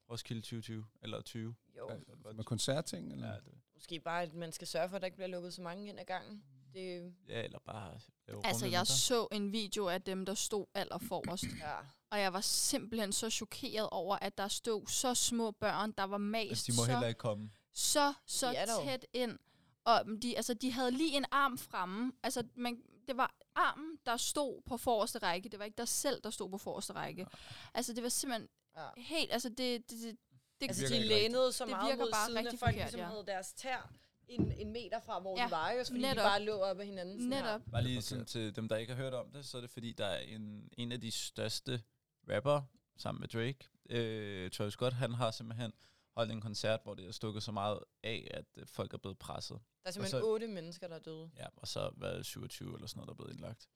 Roskilde 0.09 0.41
2020, 0.41 0.85
eller 1.01 1.21
20. 1.21 1.55
Jo, 1.77 1.89
Ja, 1.91 2.31
med 2.33 2.43
koncertting? 2.43 3.11
Eller? 3.11 3.27
Ja, 3.27 3.33
det, 3.33 3.53
måske 3.75 3.99
bare, 3.99 4.21
at 4.21 4.33
man 4.33 4.51
skal 4.51 4.67
sørge 4.67 4.89
for, 4.89 4.95
at 4.95 5.01
der 5.01 5.05
ikke 5.05 5.17
bliver 5.17 5.27
lukket 5.27 5.53
så 5.53 5.61
mange 5.61 5.87
ind 5.89 5.99
ad 5.99 6.05
gangen. 6.05 6.43
Det, 6.73 7.13
ja 7.29 7.43
eller 7.43 7.59
bare 7.59 7.99
Altså, 8.43 8.65
jeg 8.65 8.87
så 8.87 9.27
en 9.31 9.51
video 9.51 9.87
af 9.87 10.01
dem, 10.01 10.25
der 10.25 10.33
stod 10.33 10.65
aller 10.73 10.97
forrest. 10.97 11.43
ja. 11.43 11.75
Og 12.09 12.19
jeg 12.19 12.33
var 12.33 12.41
simpelthen 12.41 13.11
så 13.13 13.29
chokeret 13.29 13.89
over, 13.89 14.15
at 14.15 14.37
der 14.37 14.47
stod 14.47 14.87
så 14.87 15.13
små 15.13 15.51
børn, 15.51 15.91
der 15.91 16.03
var 16.03 16.17
mast 16.17 16.49
Altså, 16.49 16.71
de 16.71 16.77
må 16.77 16.85
så, 16.85 16.91
heller 16.91 17.07
ikke 17.07 17.17
komme. 17.17 17.51
så, 17.73 18.13
så 18.25 18.49
De 18.49 18.55
der 18.55 18.83
tæt 18.85 19.05
ind. 19.13 19.39
Og 19.83 20.03
de, 20.21 20.35
altså, 20.35 20.53
de 20.53 20.71
havde 20.71 20.91
lige 20.91 21.17
en 21.17 21.25
arm 21.31 21.57
fremme. 21.57 22.11
Altså, 22.23 22.43
man, 22.55 22.81
det 23.07 23.17
var 23.17 23.35
armen, 23.55 23.99
der 24.05 24.17
stod 24.17 24.61
på 24.65 24.77
forreste 24.77 25.19
række. 25.19 25.49
Det 25.49 25.59
var 25.59 25.65
ikke 25.65 25.77
dig 25.77 25.87
selv, 25.87 26.21
der 26.23 26.29
stod 26.29 26.49
på 26.49 26.57
forreste 26.57 26.93
række. 26.93 27.27
Altså, 27.73 27.93
det 27.93 28.03
var 28.03 28.09
simpelthen 28.09 28.49
ja. 28.77 28.87
helt... 28.97 29.31
Altså, 29.33 29.49
det, 29.49 29.89
det, 29.91 29.99
det, 30.01 30.17
det 30.61 30.67
Altså, 30.67 30.93
de 30.93 31.03
lænede 31.03 31.51
så 31.53 31.63
Det 31.63 31.71
meget 31.71 31.85
virker 31.91 32.03
mod 32.03 32.11
bare 32.11 32.25
siden, 32.27 32.37
at 32.37 32.45
folk 32.45 32.59
forkert, 32.59 32.75
ligesom 32.75 32.99
ja. 32.99 33.05
havde 33.05 33.23
deres 33.27 33.53
tær 33.53 33.89
en, 34.27 34.51
en 34.57 34.71
meter 34.73 34.99
fra, 34.99 35.19
hvor 35.19 35.37
Ja, 35.39 35.45
de 35.45 35.51
var, 35.51 35.71
jo, 35.71 35.83
fordi 35.83 35.99
netop. 36.01 36.15
de 36.15 36.21
bare 36.21 36.41
lå 36.43 36.53
op 36.57 36.79
ad 36.79 36.85
hinanden. 36.85 37.15
Sådan 37.17 37.29
netop. 37.43 37.61
Bare 37.71 37.83
lige 37.83 37.95
Det 37.95 38.03
sådan 38.03 38.25
til 38.25 38.55
dem, 38.55 38.67
der 38.69 38.75
ikke 38.77 38.93
har 38.93 39.01
hørt 39.03 39.13
om 39.13 39.31
det, 39.31 39.45
så 39.45 39.57
er 39.57 39.61
det 39.61 39.69
fordi, 39.69 39.91
der 39.91 40.05
er 40.05 40.19
en, 40.19 40.69
en 40.77 40.91
af 40.91 41.01
de 41.01 41.11
største 41.11 41.81
rapper 42.29 42.61
sammen 42.97 43.19
med 43.19 43.27
Drake. 43.27 43.57
Øh, 43.89 44.51
Travis 44.51 44.73
Scott, 44.73 44.93
han 44.93 45.13
har 45.13 45.31
simpelthen 45.31 45.73
holdt 46.17 46.31
en 46.31 46.41
koncert, 46.41 46.79
hvor 46.83 46.93
det 46.93 47.05
er 47.07 47.11
stukket 47.11 47.43
så 47.43 47.51
meget 47.51 47.79
af, 48.03 48.27
at 48.33 48.45
øh, 48.57 48.67
folk 48.67 48.93
er 48.93 48.97
blevet 48.97 49.17
presset. 49.19 49.57
Her. 49.57 49.63
Der 49.83 49.89
er 49.89 49.91
simpelthen 49.91 50.19
så- 50.21 50.25
otte 50.27 50.47
mennesker, 50.47 50.87
der 50.87 50.95
er 50.95 50.99
døde. 50.99 51.29
Ja, 51.37 51.45
og 51.57 51.67
så 51.67 51.91
været 51.97 52.25
27 52.25 52.75
eller 52.75 52.87
sådan 52.87 52.97
noget, 52.97 53.07
der 53.07 53.13
er 53.13 53.15
blevet 53.15 53.31
indlagt. 53.33 53.67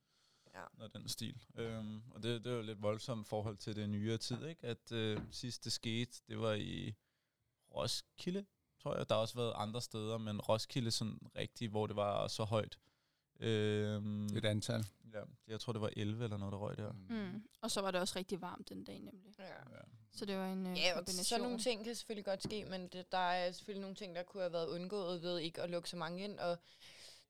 Ja. 0.54 0.64
Noget 0.78 0.94
den 0.94 1.10
stil. 1.10 1.38
Øhm, 1.56 2.02
og 2.12 2.24
det, 2.24 2.44
det 2.44 2.52
er 2.52 2.56
jo 2.56 2.62
lidt 2.62 2.82
voldsomt 2.82 3.28
forhold 3.28 3.58
til 3.58 3.76
det 3.76 3.90
nyere 3.90 4.18
tid, 4.18 4.46
ikke? 4.46 4.64
At 4.68 4.92
øh, 4.92 5.20
sidst 5.32 5.64
det 5.64 5.72
skete, 5.72 6.12
det 6.28 6.40
var 6.40 6.54
i 6.54 6.94
Roskilde, 7.76 8.46
tror 8.84 8.96
jeg. 8.98 9.10
Der 9.10 9.16
har 9.16 9.22
også 9.22 9.36
været 9.36 9.54
andre 9.56 9.82
steder, 9.82 10.18
men 10.18 10.42
Roskilde 10.42 10.92
sådan 10.92 11.20
rigtigt, 11.38 11.72
hvor 11.72 11.88
det 11.88 11.96
var 11.96 12.28
så 12.28 12.44
højt. 12.44 12.80
Øhm, 13.40 14.26
Et 14.26 14.46
antal. 14.46 14.86
ja, 15.14 15.20
jeg 15.48 15.60
tror, 15.60 15.74
det 15.74 15.82
var 15.82 15.90
11 15.98 16.24
eller 16.24 16.38
noget, 16.38 16.52
der 16.52 16.58
røg 16.58 16.78
der. 16.78 16.92
Mm. 16.92 17.44
Og 17.62 17.72
så 17.72 17.82
var 17.82 17.92
det 17.92 18.02
også 18.02 18.20
rigtig 18.20 18.42
varmt 18.42 18.70
den 18.70 18.84
dag, 18.84 19.00
nemlig. 19.00 19.34
Ja. 19.40 19.44
Ja. 19.46 19.82
Så 20.12 20.26
det 20.26 20.38
var 20.38 20.52
en 20.52 20.68
øh, 20.68 20.78
Ja, 20.78 20.94
kombination. 20.94 21.24
sådan 21.24 21.44
nogle 21.44 21.60
ting 21.60 21.84
kan 21.84 21.96
selvfølgelig 21.96 22.26
godt 22.26 22.44
ske, 22.44 22.66
men 22.66 22.88
det, 22.88 23.12
der 23.12 23.18
er 23.18 23.52
selvfølgelig 23.52 23.82
nogle 23.82 23.96
ting, 23.96 24.16
der 24.16 24.24
kunne 24.24 24.44
have 24.44 24.54
været 24.54 24.68
undgået 24.68 25.22
ved 25.22 25.40
ikke 25.40 25.62
at 25.62 25.70
lukke 25.70 25.90
så 25.90 25.98
mange 25.98 26.24
ind, 26.24 26.40
og 26.40 26.58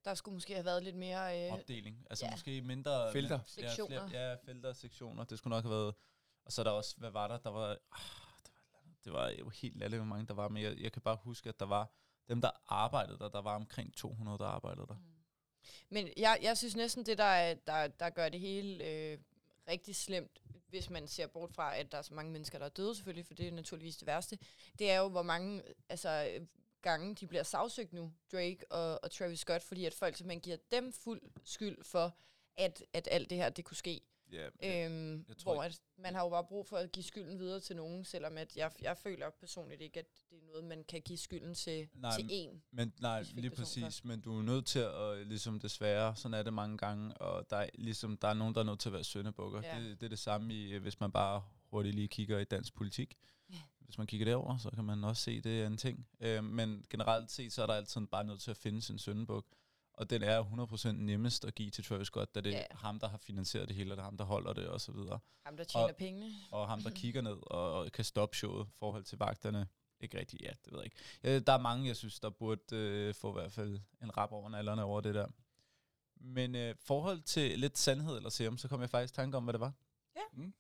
der 0.06 0.14
skulle 0.14 0.34
måske 0.34 0.54
have 0.54 0.66
været 0.66 0.84
lidt 0.84 0.96
mere... 0.96 1.48
Øh, 1.48 1.54
Opdeling. 1.54 2.06
Altså 2.10 2.26
ja. 2.26 2.32
måske 2.32 2.62
mindre... 2.62 3.12
Felter. 3.12 3.40
Ja, 3.58 3.68
Sektioner. 3.68 4.08
flere, 4.08 4.30
ja, 4.30 4.36
felter 4.36 4.70
og 4.70 4.76
sektioner. 4.76 5.24
Det 5.24 5.38
skulle 5.38 5.56
nok 5.56 5.64
have 5.64 5.72
været... 5.76 5.96
Og 6.46 6.52
så 6.52 6.62
er 6.62 6.64
der 6.64 6.72
også... 6.72 6.96
Hvad 6.98 7.12
var 7.12 7.28
der? 7.28 7.38
Der 7.38 7.50
var... 7.50 7.70
Ah, 7.92 8.00
det, 8.46 8.52
var, 8.74 8.80
det 9.06 9.14
var 9.14 9.30
jo 9.30 9.50
helt 9.50 9.76
latterligt, 9.76 10.00
hvor 10.00 10.16
mange 10.16 10.28
der 10.28 10.34
var, 10.34 10.48
men 10.50 10.64
jeg, 10.64 10.78
jeg 10.80 10.92
kan 10.92 11.02
bare 11.02 11.18
huske, 11.24 11.50
at 11.50 11.60
der 11.60 11.66
var... 11.66 11.92
Dem, 12.30 12.42
der 12.42 12.52
arbejdede 12.68 13.20
der, 13.20 13.30
der 13.30 13.42
var 13.42 13.56
omkring 13.56 13.94
200, 13.96 14.38
der 14.38 14.46
arbejdede 14.46 14.88
der. 14.88 14.96
Men 15.90 16.10
jeg, 16.18 16.40
jeg 16.42 16.58
synes 16.58 16.76
næsten, 16.76 17.06
det 17.06 17.18
der, 17.18 17.24
er- 17.24 17.54
der, 17.68 17.88
der 17.88 18.10
gør 18.10 18.30
det 18.30 18.40
hele 18.40 18.84
øh, 18.86 19.18
rigtig 19.68 19.96
slemt, 19.96 20.42
hvis 20.70 20.90
man 20.90 21.08
ser 21.08 21.28
bort 21.28 21.54
fra, 21.54 21.76
at 21.78 21.92
der 21.92 21.98
er 21.98 22.02
så 22.02 22.14
mange 22.14 22.32
mennesker, 22.32 22.58
der 22.58 22.66
er 22.66 22.70
døde 22.70 22.96
selvfølgelig, 22.96 23.26
for 23.26 23.34
det 23.34 23.48
er 23.48 23.52
naturligvis 23.52 23.98
det 23.98 24.08
værste, 24.08 24.38
det 24.80 24.92
er 24.92 24.98
jo, 25.00 25.10
hvor 25.10 25.22
mange 25.24 25.62
altså, 25.90 26.40
gange 26.82 27.16
de 27.16 27.28
bliver 27.28 27.44
sagsøgt 27.44 27.94
nu, 27.94 28.14
Drake 28.32 28.72
og, 28.72 29.04
og 29.04 29.12
Travis 29.12 29.40
Scott, 29.40 29.64
fordi 29.64 29.86
at 29.86 29.94
folk 29.94 30.16
simpelthen 30.16 30.42
giver 30.42 30.58
dem 30.72 30.94
fuld 30.94 31.22
skyld 31.44 31.84
for, 31.84 32.18
at, 32.58 32.84
at 32.94 33.08
alt 33.12 33.30
det 33.30 33.38
her, 33.38 33.50
det 33.50 33.66
kunne 33.66 33.78
ske. 33.78 34.02
Ja, 34.32 34.46
Øhm, 34.86 35.26
jeg 35.28 35.38
tror 35.38 35.54
hvor 35.54 35.64
at 35.64 35.82
man 35.98 36.16
har 36.16 36.24
jo 36.24 36.30
bare 36.30 36.44
brug 36.44 36.68
for 36.68 36.78
at 36.78 36.92
give 36.92 37.04
skylden 37.04 37.40
videre 37.40 37.60
til 37.60 37.76
nogen, 37.76 38.06
selvom 38.06 38.38
at 38.38 38.58
jeg, 38.58 38.72
jeg 38.82 38.98
føler 38.98 39.30
personligt 39.30 39.82
ikke, 39.82 40.00
at 40.00 40.06
det 40.30 40.38
er 40.38 40.46
noget, 40.46 40.64
man 40.64 40.84
kan 40.84 41.02
give 41.02 41.18
skylden 41.18 41.56
til, 41.56 41.90
Nej, 41.94 42.16
til 42.16 42.28
en. 42.32 42.64
Men 42.72 42.94
nej, 43.02 43.24
lige 43.34 43.50
præcis. 43.50 44.04
Men 44.04 44.22
du 44.22 44.38
er 44.38 44.44
nødt 44.44 44.66
til 44.66 44.80
at, 44.80 45.28
ligesom 45.28 45.60
desværre, 45.60 46.16
sådan 46.16 46.34
er 46.34 46.44
det 46.44 46.54
mange 46.54 46.78
gange, 46.78 47.14
og 47.18 47.50
der 47.50 47.58
er, 47.58 47.70
ligesom, 47.74 48.18
der 48.18 48.28
er 48.28 48.34
nogen, 48.34 48.56
der 48.56 48.62
er 48.62 48.66
nødt 48.66 48.80
til 48.80 48.90
at 48.90 48.94
være 48.94 49.04
søndebukker. 49.04 49.62
Ja. 49.64 49.80
Det, 49.80 50.02
det 50.02 50.06
er 50.06 50.10
det 50.10 50.20
samme, 50.20 50.54
i, 50.54 50.78
hvis 50.78 51.00
man 51.00 51.12
bare 51.12 51.44
hurtigt 51.70 51.96
lige 51.96 52.08
kigger 52.08 52.40
i 52.40 52.44
dansk 52.44 52.74
politik. 52.74 53.18
Hvis 53.90 53.98
man 53.98 54.08
kigger 54.08 54.26
derover, 54.26 54.58
så 54.58 54.70
kan 54.70 54.84
man 54.84 55.04
også 55.04 55.24
se, 55.24 55.42
det 55.42 55.62
er 55.62 55.68
en 55.68 55.78
ting. 55.78 56.08
Øh, 56.20 56.44
men 56.44 56.86
generelt 56.90 57.32
set, 57.32 57.54
så 57.54 57.62
er 57.64 57.68
der 57.68 57.74
altid 57.74 58.08
bare 58.08 58.24
nødt 58.24 58.42
til 58.42 58.52
at 58.52 58.58
finde 58.58 58.82
sin 58.82 59.00
søndebuk. 59.00 59.46
Og 59.94 60.10
den 60.10 60.24
er 60.24 60.44
100% 60.44 60.92
nemmest 60.92 61.46
at 61.46 61.56
give 61.56 61.70
til 61.70 61.84
Travis 61.84 62.08
Scott, 62.08 62.36
da 62.36 62.42
det 62.42 62.54
er 62.56 62.58
Ja. 62.58 62.64
ham, 62.72 63.00
der 63.00 63.08
har 63.10 63.18
finansieret 63.18 63.68
det 63.68 63.76
hele, 63.76 63.94
og 63.94 63.98
det 63.98 64.02
er 64.02 64.06
ham, 64.06 64.18
der 64.18 64.24
holder 64.26 64.54
det, 64.54 64.68
og 64.68 64.82
så 64.82 64.92
videre. 64.92 65.20
Ham, 65.46 65.58
der 65.58 65.64
tjener 65.64 65.88
Og- 65.88 65.96
pengene. 65.96 66.32
Og 66.52 66.68
ham, 66.68 66.82
der 66.82 66.90
kigger 67.02 67.22
ned 67.22 67.38
og, 67.52 67.74
og 67.74 67.92
kan 67.92 68.06
stoppe 68.06 68.38
showet 68.38 68.66
i 68.66 68.72
forhold 68.80 69.04
til 69.04 69.18
vagterne. 69.18 69.68
Ikke 70.00 70.20
rigtigt, 70.20 70.42
ja, 70.42 70.50
det 70.66 70.72
ved 70.74 70.80
jeg 70.80 70.86
ikke. 70.86 70.98
Ja, 71.24 71.40
der 71.40 71.54
er 71.54 71.58
mange, 71.62 71.88
jeg 71.88 71.96
synes, 71.96 72.20
der 72.20 72.30
burde 72.30 72.76
øh, 72.76 73.16
få 73.16 73.30
i 73.30 73.34
hvert 73.34 73.52
fald 73.52 73.80
en 74.04 74.18
rap 74.18 74.32
over 74.32 74.50
nallerne 74.50 74.84
over 74.84 75.02
det 75.02 75.16
der. 75.16 75.28
Men 76.16 76.56
øh, 76.56 76.76
forhold 76.80 77.22
til 77.22 77.60
lidt 77.60 77.78
sandhed 77.78 78.18
eller 78.18 78.30
serum, 78.30 78.58
så 78.58 78.68
kom 78.68 78.82
jeg 78.82 78.90
faktisk 78.90 79.14
i 79.14 79.16
tanke 79.16 79.38
om, 79.38 79.44
hvad 79.44 79.54
det 79.54 79.60
var. 79.62 79.74
Ja. 80.16 80.22
Mm. 80.34 80.54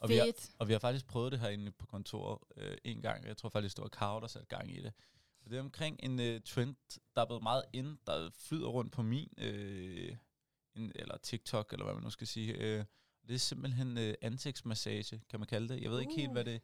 Og 0.00 0.08
vi, 0.08 0.14
har, 0.14 0.32
og 0.58 0.68
vi 0.68 0.72
har 0.72 0.80
faktisk 0.80 1.06
prøvet 1.06 1.32
det 1.32 1.40
herinde 1.40 1.70
på 1.70 1.86
kontoret 1.86 2.38
øh, 2.56 2.76
en 2.84 3.02
gang. 3.02 3.26
Jeg 3.26 3.36
tror 3.36 3.48
faktisk, 3.48 3.76
det 3.76 3.82
var 3.82 3.88
Karo, 3.88 4.20
der 4.20 4.26
satte 4.26 4.56
gang 4.56 4.76
i 4.76 4.80
det. 4.80 4.92
Og 5.44 5.50
det 5.50 5.56
er 5.56 5.60
omkring 5.60 6.00
en 6.02 6.20
øh, 6.20 6.40
trend, 6.44 6.76
der 7.14 7.22
er 7.22 7.26
blevet 7.26 7.42
meget 7.42 7.62
ind, 7.72 7.98
der 8.06 8.30
flyder 8.38 8.68
rundt 8.68 8.92
på 8.92 9.02
min, 9.02 9.28
øh, 9.38 10.16
en, 10.74 10.92
eller 10.94 11.16
TikTok, 11.18 11.72
eller 11.72 11.84
hvad 11.84 11.94
man 11.94 12.02
nu 12.02 12.10
skal 12.10 12.26
sige. 12.26 12.52
Øh, 12.52 12.84
det 13.28 13.34
er 13.34 13.38
simpelthen 13.38 13.98
øh, 13.98 14.14
ansigtsmassage, 14.22 15.22
kan 15.30 15.40
man 15.40 15.46
kalde 15.46 15.68
det. 15.74 15.82
Jeg 15.82 15.90
ved 15.90 16.00
ikke 16.00 16.14
helt, 16.14 16.28
Uh. 16.28 16.32
hvad 16.32 16.44
det 16.44 16.62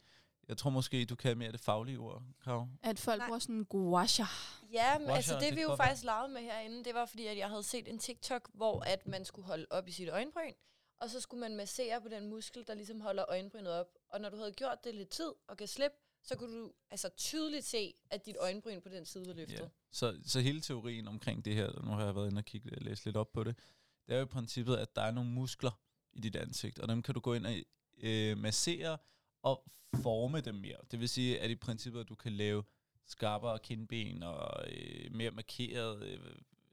Jeg 0.49 0.57
tror 0.57 0.71
måske, 0.71 1.05
du 1.05 1.17
kan 1.17 1.39
mere 1.39 1.53
det 1.53 1.61
faglige 1.61 1.99
ord, 1.99 2.23
Karo. 2.45 2.67
At 2.83 2.99
folk 2.99 3.19
Nej. 3.19 3.27
bruger 3.27 3.39
sådan 3.39 3.55
en 3.55 3.65
gua 3.65 4.07
sha. 4.07 4.25
Ja, 4.73 4.99
men 4.99 5.11
altså 5.11 5.35
det 5.35 5.43
det 5.43 5.57
vi 5.57 5.63
jo 5.63 5.77
faktisk 5.77 6.05
legede 6.05 6.33
med 6.33 6.41
herinde, 6.41 6.85
det 6.85 6.95
var 6.95 7.07
fordi, 7.07 7.27
at 7.27 7.39
jeg 7.39 7.49
havde 7.49 7.63
set 7.63 7.89
en 7.89 7.99
TikTok, 7.99 8.51
hvor 8.55 8.81
at 8.81 9.07
man 9.07 9.25
skulle 9.25 9.47
holde 9.47 9.67
op 9.71 9.89
i 9.89 9.93
sit 9.93 10.09
øjenbryn, 10.09 10.53
og 11.01 11.11
så 11.11 11.21
skulle 11.21 11.41
man 11.41 11.57
massere 11.57 12.01
på 12.01 12.09
den 12.09 12.27
muskel, 12.27 12.67
der 12.67 12.75
ligesom 12.75 13.01
holder 13.01 13.25
øjenbrynet 13.29 13.73
op. 13.73 13.89
Og 14.09 14.21
når 14.21 14.29
du 14.31 14.37
havde 14.37 14.53
gjort 14.53 14.85
det 14.85 14.95
lidt 14.95 15.09
tid 15.09 15.33
og 15.47 15.57
gav 15.57 15.67
slip, 15.67 15.93
så 16.23 16.37
kunne 16.37 16.59
du 16.59 16.73
altså 16.91 17.09
tydeligt 17.17 17.65
se, 17.65 17.95
at 18.11 18.27
dit 18.27 18.37
øjenbryn 18.41 18.81
på 18.81 18.89
den 18.89 19.07
side 19.07 19.27
var 19.27 19.33
løftet. 19.33 19.61
Ja. 19.61 19.69
Så, 19.93 20.19
så 20.25 20.41
hele 20.41 20.61
teorien 20.61 21.09
omkring 21.09 21.45
det 21.45 21.55
her, 21.55 21.85
nu 21.85 21.91
har 21.91 22.05
jeg 22.05 22.15
været 22.15 22.31
inde 22.31 22.39
og 22.39 22.45
kigge, 22.45 22.85
læse 22.85 23.05
lidt 23.05 23.17
op 23.17 23.33
på 23.33 23.45
det, 23.45 23.59
det 24.07 24.15
er 24.15 24.19
jo 24.19 24.25
i 24.25 24.29
princippet, 24.29 24.77
at 24.77 24.97
der 24.97 25.03
er 25.03 25.11
nogle 25.11 25.31
muskler 25.31 25.81
i 26.13 26.21
dit 26.21 26.37
ansigt, 26.37 26.79
og 26.79 26.89
dem 26.89 27.03
kan 27.03 27.15
du 27.15 27.21
gå 27.21 27.35
ind 27.35 27.47
og 27.47 27.53
øh, 27.99 28.39
massere 28.39 28.99
og 29.43 29.65
forme 30.03 30.41
dem 30.41 30.55
mere. 30.55 30.77
Det 30.91 31.01
vil 31.01 31.09
sige, 31.09 31.41
at 31.41 31.51
i 31.51 31.55
princippet, 31.55 32.01
at 32.01 32.09
du 32.09 32.15
kan 32.15 32.33
lave 32.33 32.65
skarpere 33.07 33.59
kindben 33.59 34.23
og 34.23 34.73
øh, 34.73 35.13
mere 35.13 35.31
markeret, 35.31 36.03
øh, 36.03 36.21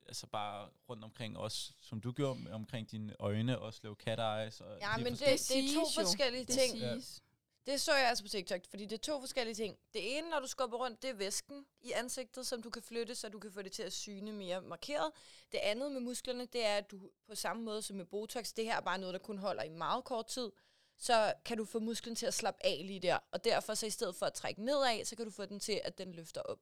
altså 0.08 0.28
bare 0.28 0.70
rundt 0.90 1.04
omkring 1.04 1.38
også, 1.38 1.72
som 1.82 2.02
du 2.02 2.12
gjorde, 2.12 2.40
med- 2.40 2.52
omkring 2.52 2.92
dine 2.92 3.16
øjne, 3.20 3.60
også 3.60 3.80
lave 3.84 3.96
cat 3.96 4.20
eyes. 4.20 4.62
Og 4.62 4.78
Ja, 4.80 4.98
men 4.98 5.06
det, 5.06 5.18
forskellige- 5.20 5.68
det 5.68 5.78
er 5.78 5.80
to 5.80 5.86
siges 5.86 5.98
jo. 5.98 6.02
forskellige 6.04 6.46
Det 6.46 6.56
ting. 6.60 6.72
siges. 6.72 7.22
Det 7.66 7.82
så 7.82 7.94
jeg 7.96 8.10
altså 8.10 8.24
på 8.24 8.28
TikTok, 8.30 8.60
fordi 8.70 8.86
det 8.86 8.94
er 8.94 9.14
to 9.14 9.20
forskellige 9.20 9.56
ting. 9.56 9.78
Det 9.94 10.18
ene, 10.18 10.30
når 10.30 10.40
du 10.40 10.48
skubber 10.48 10.78
rundt, 10.78 11.02
det 11.02 11.10
er 11.10 11.14
væsken 11.14 11.66
i 11.82 11.92
ansigtet, 11.92 12.48
som 12.48 12.62
du 12.62 12.70
kan 12.70 12.82
flytte, 12.82 13.16
så 13.16 13.30
du 13.30 13.40
kan 13.40 13.52
få 13.52 13.62
det 13.62 13.72
til 13.72 13.84
at 13.84 13.94
syne 13.94 14.32
mere 14.32 14.62
markeret. 14.62 15.12
Det 15.52 15.58
andet 15.58 15.92
med 15.92 16.02
musklerne, 16.02 16.46
det 16.46 16.66
er, 16.66 16.78
at 16.78 16.92
du 16.92 17.10
på 17.30 17.36
samme 17.36 17.64
måde 17.64 17.82
som 17.82 17.96
med 17.98 18.06
Botox, 18.06 18.54
det 18.54 18.66
her 18.66 18.76
er 18.78 18.82
bare 18.82 18.98
noget, 18.98 19.14
der 19.14 19.20
kun 19.20 19.38
holder 19.38 19.64
i 19.64 19.70
meget 19.70 20.04
kort 20.04 20.28
tid, 20.28 20.52
så 20.98 21.34
kan 21.46 21.58
du 21.58 21.66
få 21.66 21.80
musklen 21.80 22.16
til 22.16 22.26
at 22.26 22.34
slappe 22.34 22.66
af 22.66 22.82
lige 22.86 23.00
der. 23.00 23.18
Og 23.32 23.44
derfor 23.44 23.74
så 23.74 23.86
i 23.86 23.90
stedet 23.90 24.16
for 24.16 24.26
at 24.26 24.34
trække 24.34 24.66
nedad, 24.66 25.06
så 25.06 25.16
kan 25.16 25.26
du 25.26 25.32
få 25.32 25.46
den 25.46 25.60
til, 25.60 25.82
at 25.84 25.98
den 25.98 26.12
løfter 26.14 26.42
op. 26.42 26.60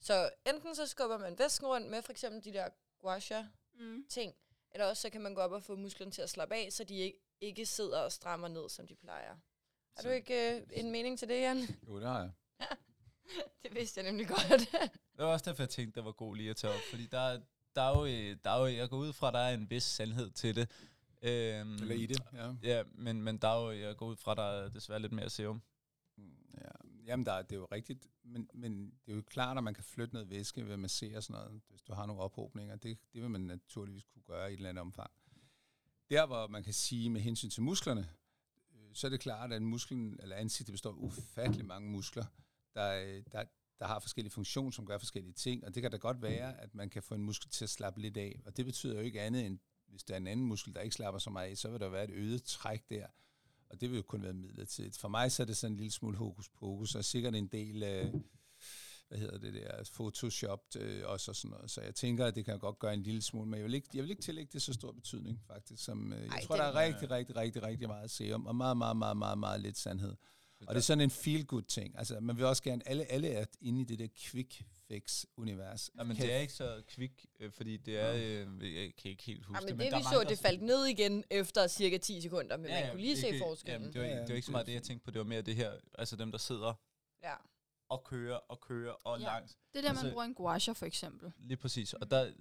Så 0.00 0.30
enten 0.46 0.74
så 0.74 0.86
skubber 0.86 1.18
man 1.18 1.38
væsken 1.38 1.66
rundt 1.68 1.90
med 1.90 2.02
for 2.02 2.12
eksempel 2.12 2.44
de 2.44 2.52
der 2.52 2.68
gua 3.00 3.20
sha 3.20 3.42
Mm. 3.78 4.06
ting, 4.08 4.34
eller 4.70 4.86
også 4.86 5.00
så 5.02 5.10
kan 5.10 5.20
man 5.20 5.34
gå 5.34 5.40
op 5.40 5.52
og 5.52 5.62
få 5.62 5.76
musklerne 5.76 6.12
til 6.12 6.22
at 6.22 6.30
slappe 6.30 6.54
af, 6.54 6.72
så 6.72 6.84
de 6.84 6.94
ikke, 6.94 7.18
ikke 7.40 7.66
sidder 7.66 8.00
og 8.00 8.12
strammer 8.12 8.48
ned, 8.48 8.68
som 8.68 8.86
de 8.86 8.94
plejer. 8.94 9.28
Har 9.96 10.02
Så- 10.02 10.08
du 10.08 10.14
ikke 10.14 10.56
øh, 10.56 10.62
en 10.72 10.90
mening 10.90 11.18
til 11.18 11.28
det, 11.28 11.40
Jan? 11.40 11.56
Jo, 11.88 11.96
det 12.00 12.06
har 12.08 12.20
jeg. 12.20 12.30
det 13.62 13.74
vidste 13.74 14.00
jeg 14.00 14.10
nemlig 14.10 14.28
godt. 14.28 14.70
Det 15.16 15.24
var 15.24 15.32
også 15.32 15.44
derfor, 15.50 15.62
jeg 15.62 15.70
tænkte, 15.70 15.94
det 16.00 16.04
var 16.04 16.12
god 16.12 16.36
lige 16.36 16.50
at 16.50 16.56
tage 16.56 16.74
op. 16.74 16.80
Fordi 16.90 17.06
der, 17.06 17.18
er- 17.20 17.40
der, 17.74 17.82
er 17.82 17.98
jo, 17.98 18.04
øh, 18.04 18.36
der 18.44 18.50
er 18.50 18.60
jo, 18.60 18.66
jeg 18.66 18.88
går 18.88 18.96
ud 18.96 19.12
fra, 19.12 19.28
at 19.28 19.34
der 19.34 19.40
er 19.40 19.54
en 19.54 19.70
vis 19.70 19.82
sandhed 19.82 20.30
til 20.30 20.56
det. 20.56 20.70
Øhm, 21.22 21.74
Eller 21.74 21.94
i 21.94 22.06
det, 22.06 22.20
ja. 22.32 22.52
Ja, 22.62 22.82
men, 22.94 23.22
men 23.22 23.38
der 23.38 23.48
er 23.48 23.62
jo, 23.64 23.70
jeg 23.86 23.96
går 23.96 24.06
ud 24.06 24.16
fra, 24.16 24.34
der 24.34 24.42
er 24.42 24.68
desværre 24.68 25.00
lidt 25.00 25.12
mere 25.12 25.30
serum. 25.30 25.62
Mm, 26.16 26.36
Ja, 26.60 26.68
jamen 27.06 27.26
der, 27.26 27.32
er- 27.32 27.42
det 27.42 27.52
er 27.52 27.56
jo 27.60 27.66
rigtigt, 27.72 28.06
men, 28.22 28.48
men 28.54 28.90
det 29.06 29.12
er 29.12 29.16
jo 29.16 29.22
klart, 29.22 29.56
at 29.58 29.64
man 29.64 29.74
kan 29.74 29.84
flytte 29.84 30.14
noget 30.14 30.30
væske 30.30 30.64
ved 30.66 30.72
at 30.72 30.78
massere 30.78 31.22
sådan 31.22 31.42
noget, 31.42 31.60
hvis 31.68 31.82
du 31.82 31.92
har 31.92 32.06
nogle 32.06 32.22
ophobninger. 32.22 32.76
Det, 32.76 32.98
det 33.12 33.22
vil 33.22 33.30
man 33.30 33.40
naturligvis 33.40 34.04
kunne 34.04 34.22
gøre 34.22 34.50
i 34.50 34.52
et 34.52 34.56
eller 34.56 34.68
andet 34.68 34.80
omfang. 34.80 35.10
Der, 36.10 36.26
hvor 36.26 36.46
man 36.46 36.62
kan 36.64 36.72
sige 36.72 37.10
med 37.10 37.20
hensyn 37.20 37.50
til 37.50 37.62
musklerne, 37.62 38.08
øh, 38.74 38.90
så 38.94 39.06
er 39.06 39.08
det 39.10 39.20
klart, 39.20 39.52
at 39.52 39.62
musklen, 39.62 40.20
eller 40.22 40.36
ansigtet 40.36 40.72
består 40.72 40.90
af 40.90 40.96
ufattelig 40.96 41.66
mange 41.66 41.90
muskler, 41.90 42.24
der, 42.74 43.02
øh, 43.02 43.22
der, 43.32 43.44
der 43.78 43.86
har 43.86 43.98
forskellige 43.98 44.32
funktioner, 44.32 44.70
som 44.70 44.86
gør 44.86 44.98
forskellige 44.98 45.32
ting, 45.32 45.64
og 45.64 45.74
det 45.74 45.82
kan 45.82 45.90
da 45.90 45.96
godt 45.96 46.22
være, 46.22 46.60
at 46.60 46.74
man 46.74 46.90
kan 46.90 47.02
få 47.02 47.14
en 47.14 47.22
muskel 47.22 47.50
til 47.50 47.64
at 47.64 47.70
slappe 47.70 48.00
lidt 48.00 48.16
af, 48.16 48.40
og 48.46 48.56
det 48.56 48.64
betyder 48.64 48.94
jo 48.94 49.00
ikke 49.00 49.20
andet 49.22 49.46
end, 49.46 49.58
hvis 49.86 50.04
der 50.04 50.14
er 50.14 50.18
en 50.18 50.26
anden 50.26 50.46
muskel, 50.46 50.74
der 50.74 50.80
ikke 50.80 50.94
slapper 50.94 51.18
så 51.18 51.30
meget 51.30 51.50
af, 51.50 51.56
så 51.56 51.70
vil 51.70 51.80
der 51.80 51.88
være 51.88 52.04
et 52.04 52.10
øget 52.10 52.42
træk 52.44 52.90
der, 52.90 53.06
og 53.70 53.80
det 53.80 53.90
vil 53.90 53.96
jo 53.96 54.02
kun 54.02 54.22
være 54.22 54.32
midlertidigt. 54.32 54.98
For 54.98 55.08
mig 55.08 55.32
så 55.32 55.42
er 55.42 55.46
det 55.46 55.56
sådan 55.56 55.72
en 55.72 55.76
lille 55.76 55.92
smule 55.92 56.16
hokus 56.16 56.48
pokus, 56.48 56.94
og 56.94 57.04
sikkert 57.04 57.34
en 57.34 57.46
del 57.46 57.82
af, 57.82 58.12
hvad 59.08 59.18
hedder 59.18 59.38
det 59.38 59.54
der, 59.54 59.90
photoshopped 59.94 60.82
øh, 60.82 61.02
og 61.06 61.20
sådan 61.20 61.50
noget. 61.50 61.70
Så 61.70 61.80
jeg 61.80 61.94
tænker, 61.94 62.26
at 62.26 62.34
det 62.34 62.44
kan 62.44 62.58
godt 62.58 62.78
gøre 62.78 62.94
en 62.94 63.02
lille 63.02 63.22
smule, 63.22 63.48
men 63.48 63.58
jeg 63.58 63.64
vil 63.64 63.74
ikke, 63.74 63.88
jeg 63.94 64.02
vil 64.02 64.10
ikke 64.10 64.22
tillægge 64.22 64.50
det 64.52 64.62
så 64.62 64.72
stor 64.72 64.92
betydning, 64.92 65.40
faktisk. 65.46 65.84
Som, 65.84 66.12
øh, 66.12 66.20
jeg 66.20 66.28
Ej, 66.28 66.44
tror, 66.44 66.56
der 66.56 66.62
er 66.62 66.74
rigtig, 66.74 67.10
rigtig, 67.10 67.36
rigtig, 67.36 67.62
rigtig 67.62 67.88
meget 67.88 68.10
serum, 68.10 68.46
og 68.46 68.56
meget, 68.56 68.76
meget, 68.76 68.96
meget, 68.96 69.16
meget, 69.16 69.38
meget 69.38 69.60
lidt 69.60 69.78
sandhed. 69.78 70.16
Og 70.68 70.74
det 70.74 70.80
er 70.80 70.84
sådan 70.84 71.00
en 71.00 71.10
feel-good 71.10 71.62
ting. 71.68 71.98
Altså, 71.98 72.20
man 72.20 72.36
vil 72.36 72.44
også 72.44 72.62
gerne, 72.62 72.88
alle, 72.88 73.04
alle 73.12 73.28
er 73.28 73.44
inde 73.60 73.80
i 73.80 73.84
det 73.84 73.98
der 73.98 74.06
quick 74.18 74.62
fix-univers. 74.88 75.90
Ja, 75.98 76.02
men 76.04 76.16
det 76.16 76.32
er 76.32 76.38
ikke 76.38 76.52
så 76.52 76.82
kvik, 76.88 77.26
øh, 77.40 77.52
fordi 77.52 77.76
det 77.76 77.98
er, 77.98 78.12
øh, 78.14 78.74
jeg 78.74 78.94
kan 78.96 79.10
ikke 79.10 79.22
helt 79.22 79.44
huske 79.44 79.60
Ja, 79.64 79.66
men 79.72 79.78
det, 79.78 79.84
det, 79.84 79.92
der 79.92 79.98
vi 79.98 80.04
så, 80.04 80.24
det 80.28 80.38
faldt 80.38 80.62
ned 80.62 80.84
igen 80.86 81.24
efter 81.30 81.66
cirka 81.66 81.98
10 81.98 82.20
sekunder, 82.20 82.56
men 82.56 82.66
Ja, 82.66 82.80
man 82.80 82.90
kunne 82.90 83.00
lige 83.00 83.14
det 83.14 83.20
se 83.20 83.30
kan- 83.30 83.38
forskellen. 83.38 83.80
Jamen, 83.80 83.92
det, 83.92 84.00
var, 84.00 84.06
Ja, 84.06 84.12
ikke- 84.12 84.20
det 84.22 84.28
var 84.28 84.34
ikke 84.34 84.46
så 84.46 84.52
meget 84.52 84.66
det, 84.66 84.72
jeg 84.72 84.80
det- 84.80 84.86
tænkte 84.88 85.04
på. 85.04 85.10
Det 85.10 85.18
var 85.18 85.24
mere 85.24 85.42
det 85.42 85.56
her, 85.56 85.72
altså 85.98 86.16
dem, 86.16 86.30
der 86.30 86.38
sidder 86.38 86.74
Ja. 87.22 87.34
og 87.88 88.04
kører 88.04 88.36
og 88.36 88.60
kører 88.60 88.92
og 88.92 89.18
Ja. 89.20 89.24
langs. 89.24 89.52
Det 89.72 89.78
er 89.78 89.82
der, 89.82 89.88
man 89.88 89.96
Altså- 89.96 90.10
bruger 90.10 90.24
en 90.24 90.34
gua 90.34 90.58
sha 90.58 90.72
for 90.72 90.86
eksempel. 90.86 91.32
Lige 91.38 91.56
præcis. 91.56 91.92
Og 91.94 92.10
der, 92.10 92.32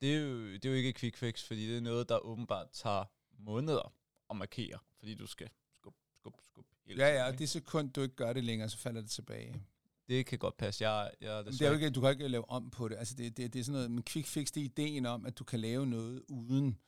det, 0.00 0.14
er 0.14 0.18
jo, 0.20 0.52
det 0.52 0.64
er 0.64 0.68
jo 0.70 0.74
ikke 0.76 0.88
et 0.88 0.96
quick 0.96 1.16
fix, 1.16 1.42
fordi 1.44 1.68
det 1.68 1.76
er 1.76 1.80
noget, 1.80 2.08
der 2.08 2.18
åbenbart 2.18 2.70
tager 2.72 3.04
måneder 3.38 3.94
at 4.30 4.36
markere, 4.36 4.78
fordi 4.98 5.14
du 5.14 5.26
skal 5.26 5.50
skub, 5.78 5.94
skub, 6.16 6.34
skub. 6.42 6.66
Hele 6.86 7.04
Ja, 7.04 7.14
ja, 7.14 7.26
ikke? 7.26 7.38
det 7.38 7.48
sekund, 7.48 7.90
du 7.90 8.02
ikke 8.02 8.14
gør 8.14 8.32
det 8.32 8.44
længere, 8.44 8.68
så 8.68 8.78
falder 8.78 9.00
det 9.00 9.10
tilbage. 9.10 9.62
det 10.08 10.26
kan 10.26 10.38
godt 10.38 10.56
passe. 10.56 10.90
Jeg, 10.90 11.10
jeg 11.20 11.44
det 11.44 11.62
er 11.62 11.68
jo 11.68 11.74
ikke, 11.74 11.90
du 11.90 12.00
kan 12.00 12.10
ikke 12.10 12.28
lave 12.28 12.50
om 12.50 12.70
på 12.70 12.88
det. 12.88 12.96
Altså 12.96 13.14
det, 13.14 13.36
det, 13.36 13.52
det 13.52 13.60
er 13.60 13.64
sådan 13.64 13.72
noget, 13.72 13.90
men 13.90 14.02
quick 14.04 14.26
fix, 14.26 14.50
det 14.50 14.60
er 14.60 14.64
ideen 14.64 15.06
om, 15.06 15.26
at 15.26 15.38
du 15.38 15.44
kan 15.44 15.60
lave 15.60 15.86
noget 15.86 16.22
uden 16.28 16.78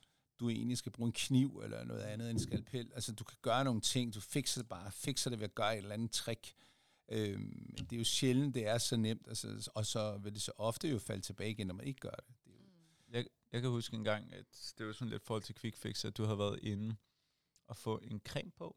du 0.40 0.48
egentlig 0.48 0.78
skal 0.78 0.92
bruge 0.92 1.06
en 1.06 1.12
kniv 1.12 1.60
eller 1.64 1.84
noget 1.84 2.00
andet 2.00 2.30
end 2.30 2.38
en 2.38 2.42
skalpel. 2.44 2.90
Altså 2.94 3.12
du 3.12 3.24
kan 3.24 3.36
gøre 3.42 3.64
nogle 3.64 3.80
ting, 3.80 4.14
du 4.14 4.20
fikser 4.20 4.60
det 4.60 4.68
bare, 4.68 4.92
fikser 4.92 5.30
det 5.30 5.38
ved 5.38 5.44
at 5.44 5.54
gøre 5.54 5.72
et 5.74 5.78
eller 5.78 5.94
andet 5.94 6.10
trick. 6.10 6.54
Øhm, 7.08 7.40
men 7.40 7.84
det 7.84 7.92
er 7.92 7.98
jo 7.98 8.04
sjældent, 8.04 8.54
det 8.54 8.66
er 8.66 8.78
så 8.78 8.96
nemt, 8.96 9.28
altså, 9.28 9.70
og 9.74 9.86
så 9.86 10.18
vil 10.18 10.34
det 10.34 10.42
så 10.42 10.52
ofte 10.56 10.88
jo 10.88 10.98
falde 10.98 11.22
tilbage 11.22 11.50
igen, 11.50 11.66
når 11.66 11.74
man 11.74 11.86
ikke 11.86 12.00
gør 12.00 12.10
det. 12.10 12.34
det 12.44 12.52
er 12.52 12.58
jo, 12.58 13.14
Jeg, 13.18 13.24
jeg 13.52 13.60
kan 13.60 13.70
huske 13.70 13.96
en 13.96 14.04
gang, 14.04 14.32
at 14.32 14.74
det 14.78 14.86
var 14.86 14.92
sådan 14.92 15.08
lidt 15.08 15.22
forhold 15.22 15.42
til 15.42 15.54
quick 15.54 15.76
fix, 15.76 16.04
at 16.04 16.16
du 16.16 16.24
havde 16.24 16.38
været 16.38 16.58
inde 16.62 16.96
og 17.66 17.76
få 17.76 17.98
en 18.02 18.20
creme 18.24 18.50
på 18.50 18.76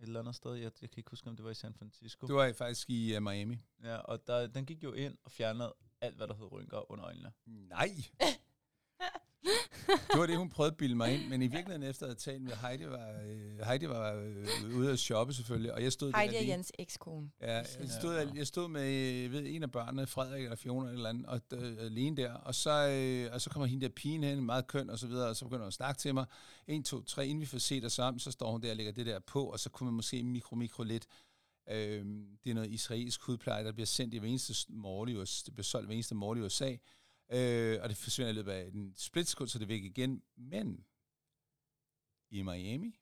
et 0.00 0.06
eller 0.06 0.20
andet 0.20 0.34
sted. 0.34 0.54
Jeg, 0.54 0.72
jeg 0.82 0.90
kan 0.90 0.98
ikke 1.00 1.10
huske, 1.10 1.28
om 1.28 1.36
det 1.36 1.44
var 1.44 1.50
i 1.50 1.54
San 1.54 1.74
Francisco. 1.74 2.26
det 2.26 2.34
var 2.34 2.52
faktisk 2.52 2.90
i 2.90 3.16
uh, 3.16 3.22
Miami. 3.22 3.58
Ja, 3.82 3.96
og 3.96 4.26
der, 4.26 4.46
den 4.46 4.66
gik 4.66 4.82
jo 4.82 4.92
ind 4.92 5.18
og 5.24 5.30
fjernede 5.30 5.74
alt, 6.00 6.16
hvad 6.16 6.28
der 6.28 6.34
hed 6.34 6.52
rynker 6.52 6.90
under 6.90 7.04
øjnene. 7.04 7.32
Nej! 7.46 7.88
det 9.44 10.18
var 10.18 10.26
det, 10.26 10.36
hun 10.36 10.50
prøvede 10.50 10.70
at 10.72 10.76
bilde 10.76 10.94
mig 10.94 11.14
ind, 11.14 11.28
men 11.28 11.42
i 11.42 11.46
virkeligheden 11.46 11.82
efter 11.82 12.06
at 12.06 12.10
have 12.10 12.16
talt 12.16 12.42
med 12.42 12.52
Heidi, 12.52 12.86
var, 12.86 13.08
øh, 13.26 13.66
Heidi 13.66 13.88
var 13.88 14.12
øh, 14.14 14.76
ude 14.76 14.92
at 14.92 14.98
shoppe 14.98 15.32
selvfølgelig, 15.34 15.74
og 15.74 15.82
jeg 15.82 15.92
stod 15.92 16.12
der 16.12 16.18
Heidi 16.18 16.34
er 16.34 16.38
alene. 16.38 16.52
Jens 16.52 16.72
ekskone. 16.78 17.30
Ja, 17.40 17.56
jeg 17.56 17.66
stod, 18.00 18.14
Ja. 18.14 18.26
jeg 18.34 18.46
stod 18.46 18.68
med 18.68 18.82
jeg 18.82 19.32
ved, 19.32 19.46
en 19.46 19.62
af 19.62 19.70
børnene, 19.70 20.06
Frederik 20.06 20.42
eller 20.44 20.56
Fiona 20.56 20.90
eller, 20.90 20.90
et 20.90 20.94
eller 20.94 21.08
andet, 21.08 21.26
og 21.26 21.40
øh, 21.52 21.76
alene 21.80 22.16
der, 22.16 22.32
og 22.32 22.54
så, 22.54 22.88
øh, 22.88 23.34
og 23.34 23.40
så 23.40 23.50
kommer 23.50 23.66
hende 23.66 23.86
der 23.86 23.92
pigen 23.92 24.22
hen, 24.24 24.44
meget 24.46 24.66
køn 24.66 24.90
og 24.90 24.98
så 24.98 25.06
videre, 25.06 25.28
og 25.28 25.36
så 25.36 25.44
begynder 25.44 25.62
hun 25.62 25.68
at 25.68 25.74
snakke 25.74 25.98
til 25.98 26.14
mig. 26.14 26.26
En, 26.66 26.82
to, 26.82 27.02
tre, 27.02 27.26
inden 27.26 27.40
vi 27.40 27.46
får 27.46 27.58
set 27.58 27.84
os 27.84 27.98
om, 27.98 28.18
så 28.18 28.30
står 28.30 28.52
hun 28.52 28.62
der 28.62 28.70
og 28.70 28.76
lægger 28.76 28.92
det 28.92 29.06
der 29.06 29.18
på, 29.18 29.44
og 29.44 29.60
så 29.60 29.70
kunne 29.70 29.84
man 29.84 29.94
måske 29.94 30.22
mikro, 30.22 30.56
mikro 30.56 30.82
lidt. 30.82 31.06
Øh, 31.70 32.04
det 32.44 32.50
er 32.50 32.54
noget 32.54 32.70
israelsk 32.70 33.22
hudpleje, 33.22 33.64
der 33.64 33.72
bliver 33.72 33.86
sendt 33.86 34.14
i 34.14 34.18
hver 34.18 34.28
eneste 34.28 34.72
morgen 34.72 35.08
det 35.46 35.52
bliver 35.54 35.64
solgt 35.64 35.86
hver 35.86 35.94
eneste 35.94 36.14
morgen 36.14 36.38
i 36.38 36.42
USA, 36.42 36.74
øh, 37.30 37.78
og 37.82 37.88
det 37.88 37.96
forsvinder 37.96 38.30
i 38.32 38.34
løbet 38.34 38.52
af 38.52 38.66
en 38.74 38.92
splitsekund, 38.96 39.48
så 39.48 39.58
det 39.58 39.64
er 39.64 39.68
væk 39.68 39.84
igen. 39.84 40.22
Men 40.36 40.84
i 42.30 42.42
Miami, 42.42 42.98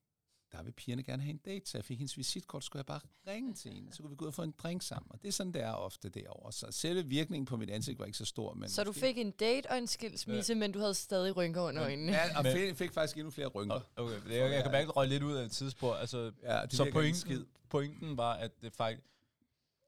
der 0.52 0.62
vil 0.62 0.72
pigerne 0.72 1.02
gerne 1.02 1.22
have 1.22 1.30
en 1.30 1.36
date, 1.44 1.70
så 1.70 1.78
jeg 1.78 1.84
fik 1.84 1.98
hendes 1.98 2.16
visitkort, 2.18 2.62
så 2.64 2.66
skulle 2.66 2.80
jeg 2.80 2.86
bare 2.86 3.00
ringe 3.26 3.54
til 3.54 3.72
hende, 3.72 3.92
så 3.92 4.02
kunne 4.02 4.10
vi 4.10 4.16
gå 4.16 4.24
ud 4.24 4.28
og 4.28 4.34
få 4.34 4.42
en 4.42 4.54
drink 4.58 4.82
sammen. 4.82 5.12
Og 5.12 5.22
det 5.22 5.28
er 5.28 5.32
sådan, 5.32 5.52
det 5.52 5.62
er 5.62 5.72
ofte 5.72 6.08
derovre. 6.08 6.52
Så 6.52 6.66
selve 6.70 7.06
virkningen 7.06 7.46
på 7.46 7.56
mit 7.56 7.70
ansigt 7.70 7.98
var 7.98 8.04
ikke 8.04 8.18
så 8.18 8.24
stor. 8.24 8.54
Men 8.54 8.68
Så 8.68 8.84
du 8.84 8.92
fik 8.92 9.18
en 9.18 9.30
date 9.30 9.70
og 9.70 9.78
en 9.78 9.86
skilsmisse, 9.86 10.54
men 10.54 10.72
du 10.72 10.78
havde 10.78 10.94
stadig 10.94 11.36
rynker 11.36 11.62
under 11.62 11.82
øjnene. 11.84 12.12
Ja, 12.12 12.38
og 12.38 12.42
Men- 12.44 12.52
fik, 12.52 12.76
fik 12.76 12.92
faktisk 12.92 13.16
endnu 13.16 13.30
flere 13.30 13.46
rynker. 13.48 13.80
Okay, 13.96 14.14
jeg, 14.30 14.52
jeg 14.52 14.62
kan 14.62 14.72
mærke, 14.72 14.92
at 15.00 15.08
lidt 15.08 15.22
ud 15.22 15.34
af 15.34 15.44
et 15.44 15.50
tidsspor. 15.52 15.94
Altså, 15.94 16.32
Ja, 16.42 16.62
det 16.62 16.72
så 16.72 16.90
pointen, 16.92 17.46
pointen 17.68 18.16
var, 18.16 18.32
at 18.34 18.60
det, 18.60 18.72
faktisk, 18.72 19.02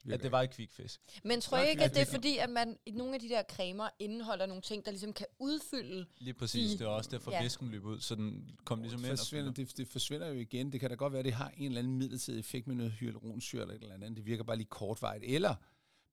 Virker 0.04 0.14
at 0.18 0.22
det 0.22 0.32
var 0.32 0.42
et 0.42 0.54
quick 0.54 0.72
fix. 0.72 0.98
Men 1.24 1.40
tror 1.40 1.58
jeg 1.58 1.70
ikke, 1.70 1.84
at 1.84 1.94
det 1.94 2.00
er 2.00 2.06
fordi, 2.06 2.36
at 2.38 2.50
man 2.50 2.76
i 2.86 2.90
nogle 2.90 3.14
af 3.14 3.20
de 3.20 3.28
der 3.28 3.42
cremer 3.50 3.88
indeholder 3.98 4.46
nogle 4.46 4.62
ting, 4.62 4.84
der 4.84 4.90
ligesom 4.90 5.12
kan 5.12 5.26
udfylde? 5.38 6.06
Lige 6.18 6.34
præcis, 6.34 6.70
De- 6.72 6.78
det 6.78 6.86
var 6.86 6.92
også 6.92 7.10
derfor, 7.10 7.32
ja. 7.32 7.42
væsken 7.42 7.68
løb 7.68 7.84
ud, 7.84 8.00
så 8.00 8.14
den 8.14 8.50
kom 8.64 8.80
ligesom 8.82 9.00
ind. 9.00 9.10
og 9.12 9.18
forsvinder, 9.18 9.52
det, 9.52 9.76
det 9.76 9.88
forsvinder 9.88 10.26
jo 10.28 10.34
igen. 10.40 10.72
Det 10.72 10.80
kan 10.80 10.90
da 10.90 10.94
godt 10.96 11.12
være, 11.12 11.18
at 11.18 11.24
det 11.24 11.32
har 11.34 11.52
en 11.56 11.66
eller 11.66 11.78
anden 11.78 11.98
midlertidig 11.98 12.40
effekt 12.40 12.66
med 12.66 12.74
noget 12.76 12.92
hyaluronsyre 12.92 13.60
eller 13.62 13.74
et 13.74 13.82
eller 13.82 13.94
andet. 13.94 14.16
Det 14.16 14.26
virker 14.26 14.44
bare 14.44 14.56
lige 14.56 14.66
kortvarigt. 14.70 15.24
Eller 15.26 15.54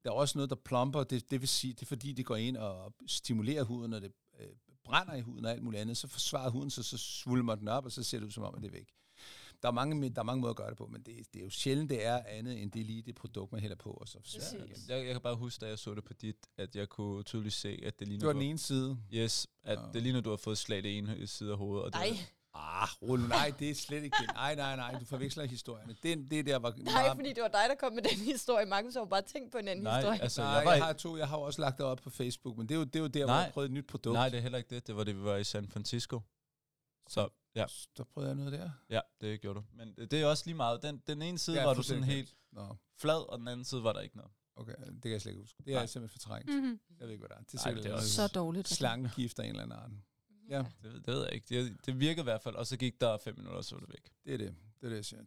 der 0.04 0.12
er 0.12 0.16
også 0.16 0.38
noget, 0.38 0.50
der 0.50 0.56
plomper. 0.56 1.04
Det, 1.04 1.32
det 1.32 1.42
vil 1.42 1.50
sige, 1.50 1.74
det 1.74 1.82
er 1.82 1.86
fordi, 1.86 2.12
det 2.12 2.26
går 2.26 2.36
ind 2.36 2.58
og 2.58 2.94
stimulerer 3.08 3.64
huden, 3.64 3.94
og 3.94 4.02
det 4.02 4.12
øh, 4.40 4.48
brænder 4.84 5.14
i 5.14 5.22
huden 5.22 5.46
og 5.46 5.52
alt 5.52 5.64
muligt 5.64 5.82
andet. 5.82 5.98
Så 5.98 6.08
forsvarer 6.08 6.50
huden 6.50 6.70
sig, 6.70 6.86
så 6.86 6.98
svulmer 6.98 7.56
den 7.56 7.68
op, 7.68 7.86
og 7.86 7.92
så 7.92 8.04
ser 8.04 8.20
det 8.20 8.26
ud 8.26 8.32
som 8.32 8.44
om, 8.44 8.56
at 8.56 8.62
det 8.62 8.68
er 8.68 8.72
væk. 8.72 8.90
Der 9.62 9.68
er 9.68 9.72
mange, 9.74 10.10
der 10.10 10.20
er 10.20 10.24
mange 10.24 10.42
måder 10.42 10.52
at 10.52 10.58
gøre 10.58 10.70
det 10.70 10.78
på, 10.78 10.88
men 10.88 11.02
det, 11.02 11.34
det 11.34 11.40
er 11.40 11.44
jo 11.44 11.50
sjældent, 11.50 11.90
det 11.90 12.06
er 12.06 12.22
andet, 12.28 12.62
end 12.62 12.72
det 12.72 12.86
lige 12.86 13.02
det 13.02 13.16
produkt, 13.16 13.52
man 13.52 13.62
hælder 13.62 13.76
på, 13.76 13.90
og 13.90 14.08
så. 14.08 14.20
Præcis. 14.20 14.90
Jeg, 14.90 15.06
jeg 15.06 15.14
kan 15.14 15.22
bare 15.22 15.36
huske, 15.36 15.62
da 15.62 15.70
jeg 15.70 15.80
så 15.80 15.96
det 15.96 16.04
på 16.04 16.14
dit, 16.14 16.36
at 16.58 16.76
jeg 16.76 16.90
kunne 16.90 17.24
tydeligt 17.24 17.56
se, 17.56 17.80
at 17.86 18.00
det 18.00 18.08
ligner... 18.08 18.20
Det 18.20 18.28
var 18.28 18.34
du 18.34 18.40
den 18.40 18.50
ene 18.50 18.60
side. 18.60 18.98
Yes, 19.14 19.48
at 19.64 19.80
Nå. 19.80 19.86
det 19.94 20.04
ligner, 20.04 20.22
du 20.22 20.30
har 20.30 20.38
fået 20.38 20.58
slag 20.58 20.84
det 20.84 20.98
ene 20.98 21.28
side 21.28 21.52
af 21.52 21.58
hovedet. 21.58 21.86
Og 21.86 21.94
det, 21.94 22.00
Nej, 22.00 22.18
Ah, 22.58 22.88
Rulle, 23.02 23.28
nej, 23.28 23.54
det 23.60 23.70
er 23.70 23.76
slet 23.76 24.04
ikke 24.04 24.18
det. 24.22 24.30
Nej, 24.36 24.56
nej, 24.56 24.76
nej, 24.76 25.00
du 25.00 25.06
forveksler 25.06 25.46
historierne. 25.46 25.96
Det, 26.04 26.32
det 26.32 26.46
der 26.46 26.60
var 26.60 26.74
nej, 26.78 27.16
fordi 27.16 27.30
det 27.30 27.42
var 27.44 27.48
dig, 27.48 27.66
der 27.70 27.76
kom 27.80 27.94
med 27.94 28.04
den 28.04 28.26
historie. 28.26 28.66
Markus 28.66 28.94
har 28.94 29.02
jo 29.02 29.06
bare 29.06 29.22
tænkt 29.22 29.52
på 29.52 29.58
en 29.58 29.68
anden 29.68 29.84
Nej, 29.84 29.98
historie. 30.00 30.22
altså, 30.22 30.42
Nej, 30.42 30.52
jeg 30.52 30.66
var 30.66 30.74
jeg 30.74 30.84
har 30.86 30.94
to. 30.94 31.18
Jeg 31.18 31.28
har 31.28 31.38
også 31.38 31.62
lagt 31.62 31.78
det 31.78 31.86
op 31.86 31.98
på 31.98 32.10
Facebook, 32.10 32.58
men 32.58 32.70
det 32.70 32.76
er 32.76 32.80
jo, 32.80 32.84
det 32.86 32.96
er 32.96 33.00
jo 33.00 33.08
der, 33.08 33.26
hvor 33.26 33.34
Nej. 33.34 33.38
jeg 33.44 33.52
prøvede 33.54 33.70
et 33.70 33.74
nyt 33.74 33.88
produkt. 33.88 34.14
Nej, 34.14 34.30
det 34.30 34.38
er 34.38 34.42
heller 34.42 34.58
ikke 34.58 34.76
det. 34.76 34.88
Det 34.88 34.96
var 34.96 35.04
det, 35.04 35.16
vi 35.18 35.24
var 35.24 35.36
i 35.36 35.44
San 35.44 35.68
Francisco. 35.70 36.22
Så 37.10 37.30
ja, 37.56 37.66
Der 37.98 38.04
prøvede 38.04 38.30
jeg 38.30 38.36
noget 38.36 38.52
der. 38.54 38.70
ja 38.90 39.00
det 39.22 39.42
gjorde 39.42 39.60
du. 39.60 39.66
Men 39.74 39.94
det, 39.98 40.12
det 40.12 40.22
er 40.22 40.26
også 40.26 40.44
lige 40.46 40.56
meget. 40.56 40.82
Den, 40.84 41.02
den 41.08 41.22
ene 41.22 41.40
side 41.40 41.58
Ja, 41.60 41.66
var 41.66 41.74
du 41.74 41.84
sådan 41.84 42.04
helt 42.04 42.36
Nå, 42.52 42.76
flad, 42.98 43.30
og 43.30 43.40
den 43.40 43.48
anden 43.48 43.66
side 43.66 43.84
var 43.84 43.94
der 43.94 44.00
ikke 44.02 44.18
noget. 44.18 44.32
okay, 44.56 44.74
det 44.94 45.02
kan 45.02 45.12
jeg 45.12 45.22
slet 45.22 45.32
ikke 45.32 45.42
huske. 45.42 45.64
Det 45.66 45.74
er 45.74 45.78
Nej. 45.78 45.86
simpelthen 45.86 46.20
fortrængt. 46.22 46.50
Mm-hmm. 46.50 46.80
Jeg 47.00 47.08
ved 47.08 47.14
ikke, 47.14 47.22
hvad 47.22 47.30
der 47.30 47.36
er. 47.36 47.44
Det 47.44 47.54
er 47.54 47.58
sikkert 47.64 47.84
det 47.84 47.92
er 47.92 47.96
også- 47.96 48.10
Så 48.16 48.28
dårligt. 48.28 48.68
slangegift 48.68 49.40
af 49.40 49.44
en 49.44 49.50
eller 49.50 49.64
anden 49.64 49.78
art. 49.80 49.92
Ja, 50.50 50.58
Det, 50.84 50.94
ved- 50.94 51.00
det 51.02 51.08
ved 51.08 51.24
jeg 51.24 51.34
ikke. 51.34 51.46
Det, 51.64 51.86
det 51.86 52.00
virkede 52.00 52.22
i 52.22 52.24
hvert 52.24 52.42
fald, 52.42 52.56
og 52.56 52.68
så 52.68 52.78
gik 52.78 53.02
der 53.02 53.18
fem 53.18 53.36
minutter, 53.38 53.58
og 53.58 53.66
så 53.66 53.76
var 53.76 53.80
det 53.80 53.90
væk. 53.90 54.12
det 54.26 54.34
er 54.34 54.38
det. 54.38 54.56
Det 54.80 54.86
er 54.86 54.90
det, 54.90 54.96
jeg 54.96 55.06
siger. 55.06 55.22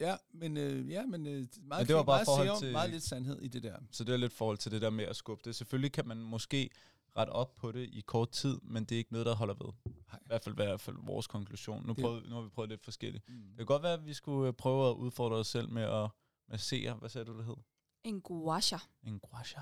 Ja, 0.00 0.16
men, 0.30 0.56
øh, 0.56 0.90
ja, 0.90 1.06
men, 1.06 1.26
øh, 1.26 1.46
meget, 1.62 1.88
det 1.88 1.96
var 1.96 2.02
bare 2.02 2.16
meget, 2.16 2.24
forhold 2.26 2.46
serum, 2.46 2.60
til- 2.60 2.72
meget 2.72 2.90
lidt 2.90 3.02
sandhed 3.02 3.40
i 3.40 3.48
det 3.48 3.62
der. 3.62 3.76
Så 3.90 4.04
det 4.04 4.12
er 4.12 4.16
lidt 4.16 4.32
forhold 4.32 4.58
til 4.58 4.72
det 4.72 4.82
der 4.82 4.90
med 4.90 5.04
at 5.04 5.16
skubbe 5.16 5.42
det. 5.44 5.56
Selvfølgelig 5.56 5.92
kan 5.92 6.06
man 6.08 6.16
måske 6.16 6.70
rette 7.16 7.30
op 7.30 7.54
på 7.54 7.72
det 7.72 7.88
i 7.92 8.00
kort 8.06 8.30
tid, 8.30 8.58
men 8.62 8.84
det 8.84 8.92
er 8.94 8.98
ikke 8.98 9.12
noget, 9.12 9.26
der 9.26 9.34
holder 9.34 9.54
ved. 9.54 9.72
Nej. 9.86 10.18
I 10.22 10.26
hvert 10.26 10.44
fald, 10.44 10.54
i 10.54 10.56
hvert 10.64 10.80
fald 10.80 10.96
vores 11.02 11.26
konklusion. 11.26 11.86
Nu, 11.86 11.94
prøvede, 11.94 12.28
nu 12.28 12.34
har 12.34 12.42
vi 12.42 12.48
prøvet 12.48 12.68
lidt 12.70 12.84
forskelligt. 12.84 13.28
Mm. 13.28 13.34
Det 13.48 13.56
kan 13.56 13.66
godt 13.66 13.82
være, 13.82 13.92
at 13.92 14.06
vi 14.06 14.14
skulle 14.14 14.48
øh, 14.48 14.54
prøve 14.54 14.90
at 14.90 14.94
udfordre 14.94 15.36
os 15.36 15.46
selv 15.46 15.68
med 15.68 15.82
at 15.82 16.08
massere. 16.48 16.94
Hvad 16.94 17.08
sagde 17.08 17.24
du, 17.24 17.36
det 17.38 17.44
hed? 17.44 17.56
En 18.04 18.20
gua 18.20 18.60
sha. 18.60 18.76
En 19.02 19.18
gua 19.18 19.42
sha. 19.44 19.60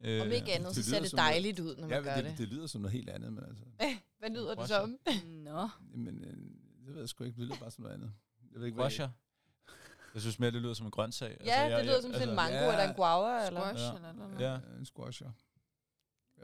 Om 0.00 0.06
Øh, 0.06 0.32
ikke 0.32 0.52
andet, 0.52 0.74
så 0.74 0.80
det 0.80 0.84
ser 0.84 0.90
lyder 0.92 1.00
det 1.00 1.10
som 1.10 1.16
noget- 1.16 1.30
dejligt 1.32 1.60
ud, 1.60 1.76
når 1.76 1.88
man 1.88 1.90
Ja, 1.90 2.02
gør 2.04 2.14
det, 2.14 2.24
det. 2.24 2.38
det, 2.38 2.48
lyder 2.48 2.66
som 2.66 2.80
noget 2.80 2.92
helt 2.92 3.10
andet, 3.10 3.32
men 3.32 3.44
altså... 3.44 3.64
Hvad 4.18 4.30
lyder 4.30 4.54
det 4.54 4.68
som? 4.68 4.98
Nå. 5.44 5.68
Men, 5.94 6.24
øh, 6.24 6.36
det 6.86 6.92
ved 6.94 6.98
jeg 7.00 7.08
sgu 7.08 7.24
ikke. 7.24 7.36
Det 7.36 7.44
lyder 7.46 7.56
bare 7.60 7.70
som 7.70 7.82
noget 7.82 7.94
andet. 7.94 8.12
Jeg 8.52 8.60
ved 8.60 8.66
ikke, 8.66 8.76
Gua 8.78 8.88
sha. 8.90 9.08
Jeg 10.14 10.22
synes 10.22 10.38
mere, 10.38 10.50
det 10.50 10.62
lyder 10.62 10.74
som 10.74 10.86
en 10.86 10.90
grøntsag. 10.90 11.30
Altså, 11.30 11.46
Ja, 11.46 11.60
jeg- 11.62 11.70
det 11.78 11.84
lyder 11.84 11.94
jeg- 11.94 12.02
som 12.02 12.12
sådan 12.12 12.28
en 12.28 12.38
altså, 12.38 12.42
mango 12.52 12.64
ja. 12.64 12.70
eller 12.72 12.88
en 12.88 12.94
guava. 12.94 13.46
Eller? 13.46 13.60
Squash 13.60 13.84
Ja. 13.84 13.94
eller 13.96 14.12
noget. 14.12 14.40
Ja. 14.40 14.58
En 14.78 14.84
squasher. 14.86 15.26
Jeg 15.26 15.34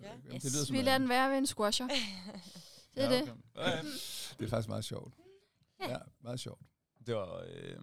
Ja. 0.02 0.16
Yes. 0.34 0.42
Det 0.42 0.52
lyder 0.52 0.64
som 0.64 0.76
Vi 0.76 0.82
lader 0.82 0.98
den 0.98 1.08
være 1.08 1.30
ved 1.30 1.38
en 1.38 1.46
squasher. 1.46 1.88
Det 2.94 3.04
er 3.04 3.10
ja, 3.10 3.16
det. 3.20 3.22
okay. 3.22 3.40
Ja, 3.56 3.70
ja. 3.70 3.82
Det 4.38 4.44
er 4.44 4.48
faktisk 4.48 4.68
meget 4.68 4.84
sjovt. 4.84 5.14
Ja. 5.80 5.90
Ja, 5.90 5.98
meget 6.20 6.40
sjovt. 6.40 6.60
Det 7.06 7.14
var... 7.14 7.44
Øh, 7.46 7.76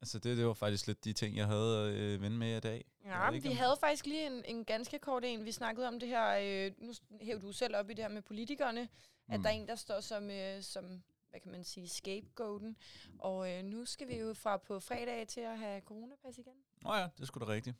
altså, 0.00 0.18
det, 0.18 0.36
det 0.36 0.46
var 0.46 0.54
faktisk 0.54 0.86
lidt 0.86 1.04
de 1.04 1.12
ting, 1.12 1.36
jeg 1.36 1.46
havde 1.46 1.94
øh, 1.98 2.22
vende 2.22 2.36
med 2.36 2.56
i 2.56 2.60
dag. 2.60 2.84
Ja, 3.04 3.30
ikke, 3.30 3.42
vi 3.48 3.50
om- 3.50 3.56
havde 3.56 3.76
faktisk 3.80 4.06
lige 4.06 4.26
en, 4.26 4.44
en 4.44 4.64
ganske 4.64 4.98
kort 4.98 5.24
en. 5.24 5.44
Vi 5.44 5.52
snakkede 5.52 5.88
om 5.88 6.00
det 6.00 6.08
her, 6.08 6.38
øh, 6.66 6.72
nu 6.78 6.92
hævde 7.20 7.42
du 7.46 7.52
selv 7.52 7.76
op 7.76 7.90
i 7.90 7.94
det 7.94 8.04
her 8.04 8.08
med 8.08 8.22
politikerne. 8.22 8.88
at 9.28 9.40
der 9.40 9.48
er 9.48 9.52
en, 9.52 9.68
der 9.68 9.74
står 9.76 10.00
som, 10.00 10.30
øh, 10.30 10.62
som 10.62 11.02
hvad 11.30 11.40
kan 11.40 11.52
man 11.52 11.64
sige, 11.64 11.88
scapegoaten. 11.88 12.76
Og 13.18 13.52
øh, 13.52 13.64
nu 13.64 13.84
skal 13.84 14.08
vi 14.08 14.16
jo 14.18 14.34
fra 14.34 14.56
på 14.56 14.80
fredag 14.80 15.28
til 15.28 15.40
at 15.40 15.58
have 15.58 15.80
coronapas 15.80 16.38
igen. 16.38 16.52
Nå 16.82 16.94
ja, 16.94 17.08
det 17.18 17.26
skulle 17.26 17.46
da 17.46 17.52
rigtigt. 17.52 17.76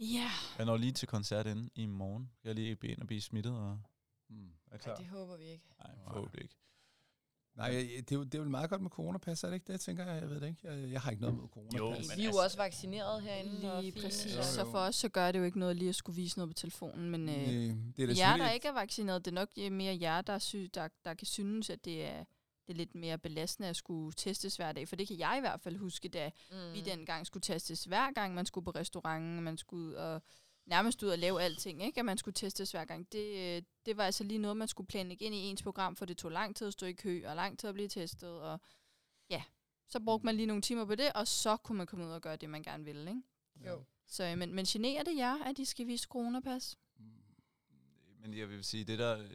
Ja. 0.00 0.30
Jeg 0.58 0.66
når 0.66 0.76
lige 0.76 0.92
til 0.92 1.08
koncert 1.08 1.46
inden 1.46 1.70
i 1.74 1.86
morgen. 1.86 2.30
Jeg 2.44 2.50
er 2.50 2.54
lige 2.54 2.76
ind 2.82 3.00
og 3.00 3.06
blive 3.06 3.20
smittet 3.20 3.52
og 3.52 3.78
Mm. 4.28 4.46
er 4.46 4.70
Nej, 4.70 4.78
klar. 4.78 4.94
det 4.96 5.06
håber 5.06 5.36
vi 5.36 5.44
ikke. 5.44 5.64
Nej, 5.84 5.90
forhåbentlig 6.06 6.42
ikke. 6.42 6.54
Nej, 7.54 7.70
det 7.70 8.12
er, 8.12 8.16
jo, 8.16 8.24
det 8.24 8.34
er 8.34 8.38
jo 8.38 8.44
meget 8.48 8.70
godt 8.70 8.82
med 8.82 8.90
coronapas, 8.90 9.44
er 9.44 9.48
det 9.48 9.54
ikke 9.54 9.72
det, 9.72 9.80
tænker 9.80 10.06
jeg? 10.06 10.20
Jeg 10.22 10.30
ved 10.30 10.40
det 10.40 10.48
ikke. 10.48 10.60
Jeg, 10.68 10.90
jeg 10.92 11.00
har 11.00 11.10
ikke 11.10 11.20
noget 11.22 11.36
mod 11.36 11.48
coronapas. 11.48 11.78
Jo, 11.78 11.90
Men 11.90 11.98
vi 12.16 12.22
er 12.22 12.24
jo 12.24 12.28
altså- 12.28 12.42
også 12.42 12.56
vaccineret 12.56 13.22
herinde. 13.22 13.72
og 13.72 13.82
Lige 13.82 14.00
præcis. 14.02 14.36
Jo, 14.36 14.42
Så 14.42 14.60
jo. 14.64 14.70
for 14.70 14.78
os, 14.78 14.94
så 14.96 15.08
gør 15.08 15.32
det 15.32 15.38
jo 15.38 15.44
ikke 15.44 15.58
noget 15.58 15.76
lige 15.76 15.88
at 15.88 15.94
skulle 15.94 16.16
vise 16.16 16.38
noget 16.38 16.50
på 16.50 16.54
telefonen, 16.54 17.10
men 17.10 17.28
øh, 17.28 17.34
Øh, 17.36 17.76
det 17.96 18.02
er 18.02 18.06
da 18.06 18.12
jer, 18.18 18.36
der 18.36 18.50
ikke 18.50 18.68
er 18.68 18.72
vaccineret, 18.72 19.24
det 19.24 19.30
er 19.30 19.34
nok 19.34 19.48
øh, 19.58 19.72
mere 19.72 19.98
jer, 20.00 20.20
der, 20.20 20.38
sy- 20.38 20.56
der, 20.74 20.88
der 21.04 21.14
kan 21.14 21.26
synes, 21.26 21.70
at 21.70 21.84
det 21.84 22.04
er, 22.04 22.24
det 22.70 22.74
er 22.74 22.78
lidt 22.78 22.94
mere 22.94 23.18
belastende 23.18 23.68
at 23.68 23.76
skulle 23.76 24.12
testes 24.12 24.56
hver 24.56 24.72
dag. 24.72 24.88
For 24.88 24.96
det 24.96 25.08
kan 25.08 25.18
jeg 25.18 25.34
i 25.36 25.40
hvert 25.40 25.60
fald 25.60 25.76
huske, 25.76 26.08
da 26.08 26.30
Mm. 26.50 26.56
mm. 26.56 26.72
vi 26.74 26.80
dengang 26.80 27.26
skulle 27.26 27.42
testes 27.42 27.84
hver 27.84 28.12
gang, 28.12 28.34
man 28.34 28.46
skulle 28.46 28.64
på 28.64 28.70
restauranten, 28.70 29.42
man 29.42 29.58
skulle 29.58 29.88
ud 29.88 29.94
og 29.94 30.22
nærmest 30.66 31.02
ud 31.02 31.08
og 31.08 31.18
lave 31.18 31.42
alting, 31.42 31.82
ikke? 31.82 31.98
at 31.98 32.04
man 32.04 32.18
skulle 32.18 32.34
testes 32.34 32.70
hver 32.70 32.84
gang. 32.84 33.12
Det, 33.12 33.56
øh, 33.56 33.62
det 33.86 33.96
var 33.96 34.04
altså 34.04 34.24
lige 34.24 34.38
noget, 34.38 34.56
man 34.56 34.68
skulle 34.68 34.86
planlægge 34.86 35.24
ind 35.24 35.34
i 35.34 35.38
ens 35.38 35.62
program, 35.62 35.96
for 35.96 36.04
det 36.06 36.16
tog 36.16 36.30
lang 36.32 36.56
tid 36.56 36.66
at 36.66 36.72
stå 36.72 36.86
i 36.86 36.92
kø, 36.92 37.22
og 37.26 37.36
lang 37.36 37.58
tid 37.58 37.68
at 37.68 37.74
blive 37.74 37.88
testet, 37.88 38.28
og 38.30 38.60
ja, 39.30 39.42
så 39.88 40.00
brugte 40.00 40.26
man 40.26 40.36
lige 40.36 40.46
nogle 40.46 40.62
timer 40.62 40.84
på 40.84 40.94
det, 40.94 41.12
og 41.12 41.28
så 41.28 41.56
kunne 41.56 41.78
man 41.78 41.86
komme 41.86 42.06
ud 42.06 42.10
og 42.10 42.22
gøre 42.22 42.36
det, 42.36 42.50
man 42.50 42.62
gerne 42.62 42.84
ville. 42.84 43.10
Ikke? 43.10 43.22
Jo. 43.70 43.84
Så, 44.06 44.24
øh, 44.24 44.38
men, 44.38 44.54
men 44.54 44.64
generer 44.64 45.02
det 45.02 45.16
jer, 45.16 45.44
at 45.44 45.56
de 45.56 45.66
skal 45.66 45.86
vise 45.86 46.06
coronapas? 46.10 46.78
Men 48.20 48.34
jeg 48.38 48.48
vil 48.48 48.64
sige, 48.64 48.84
det 48.84 48.98
der, 48.98 49.28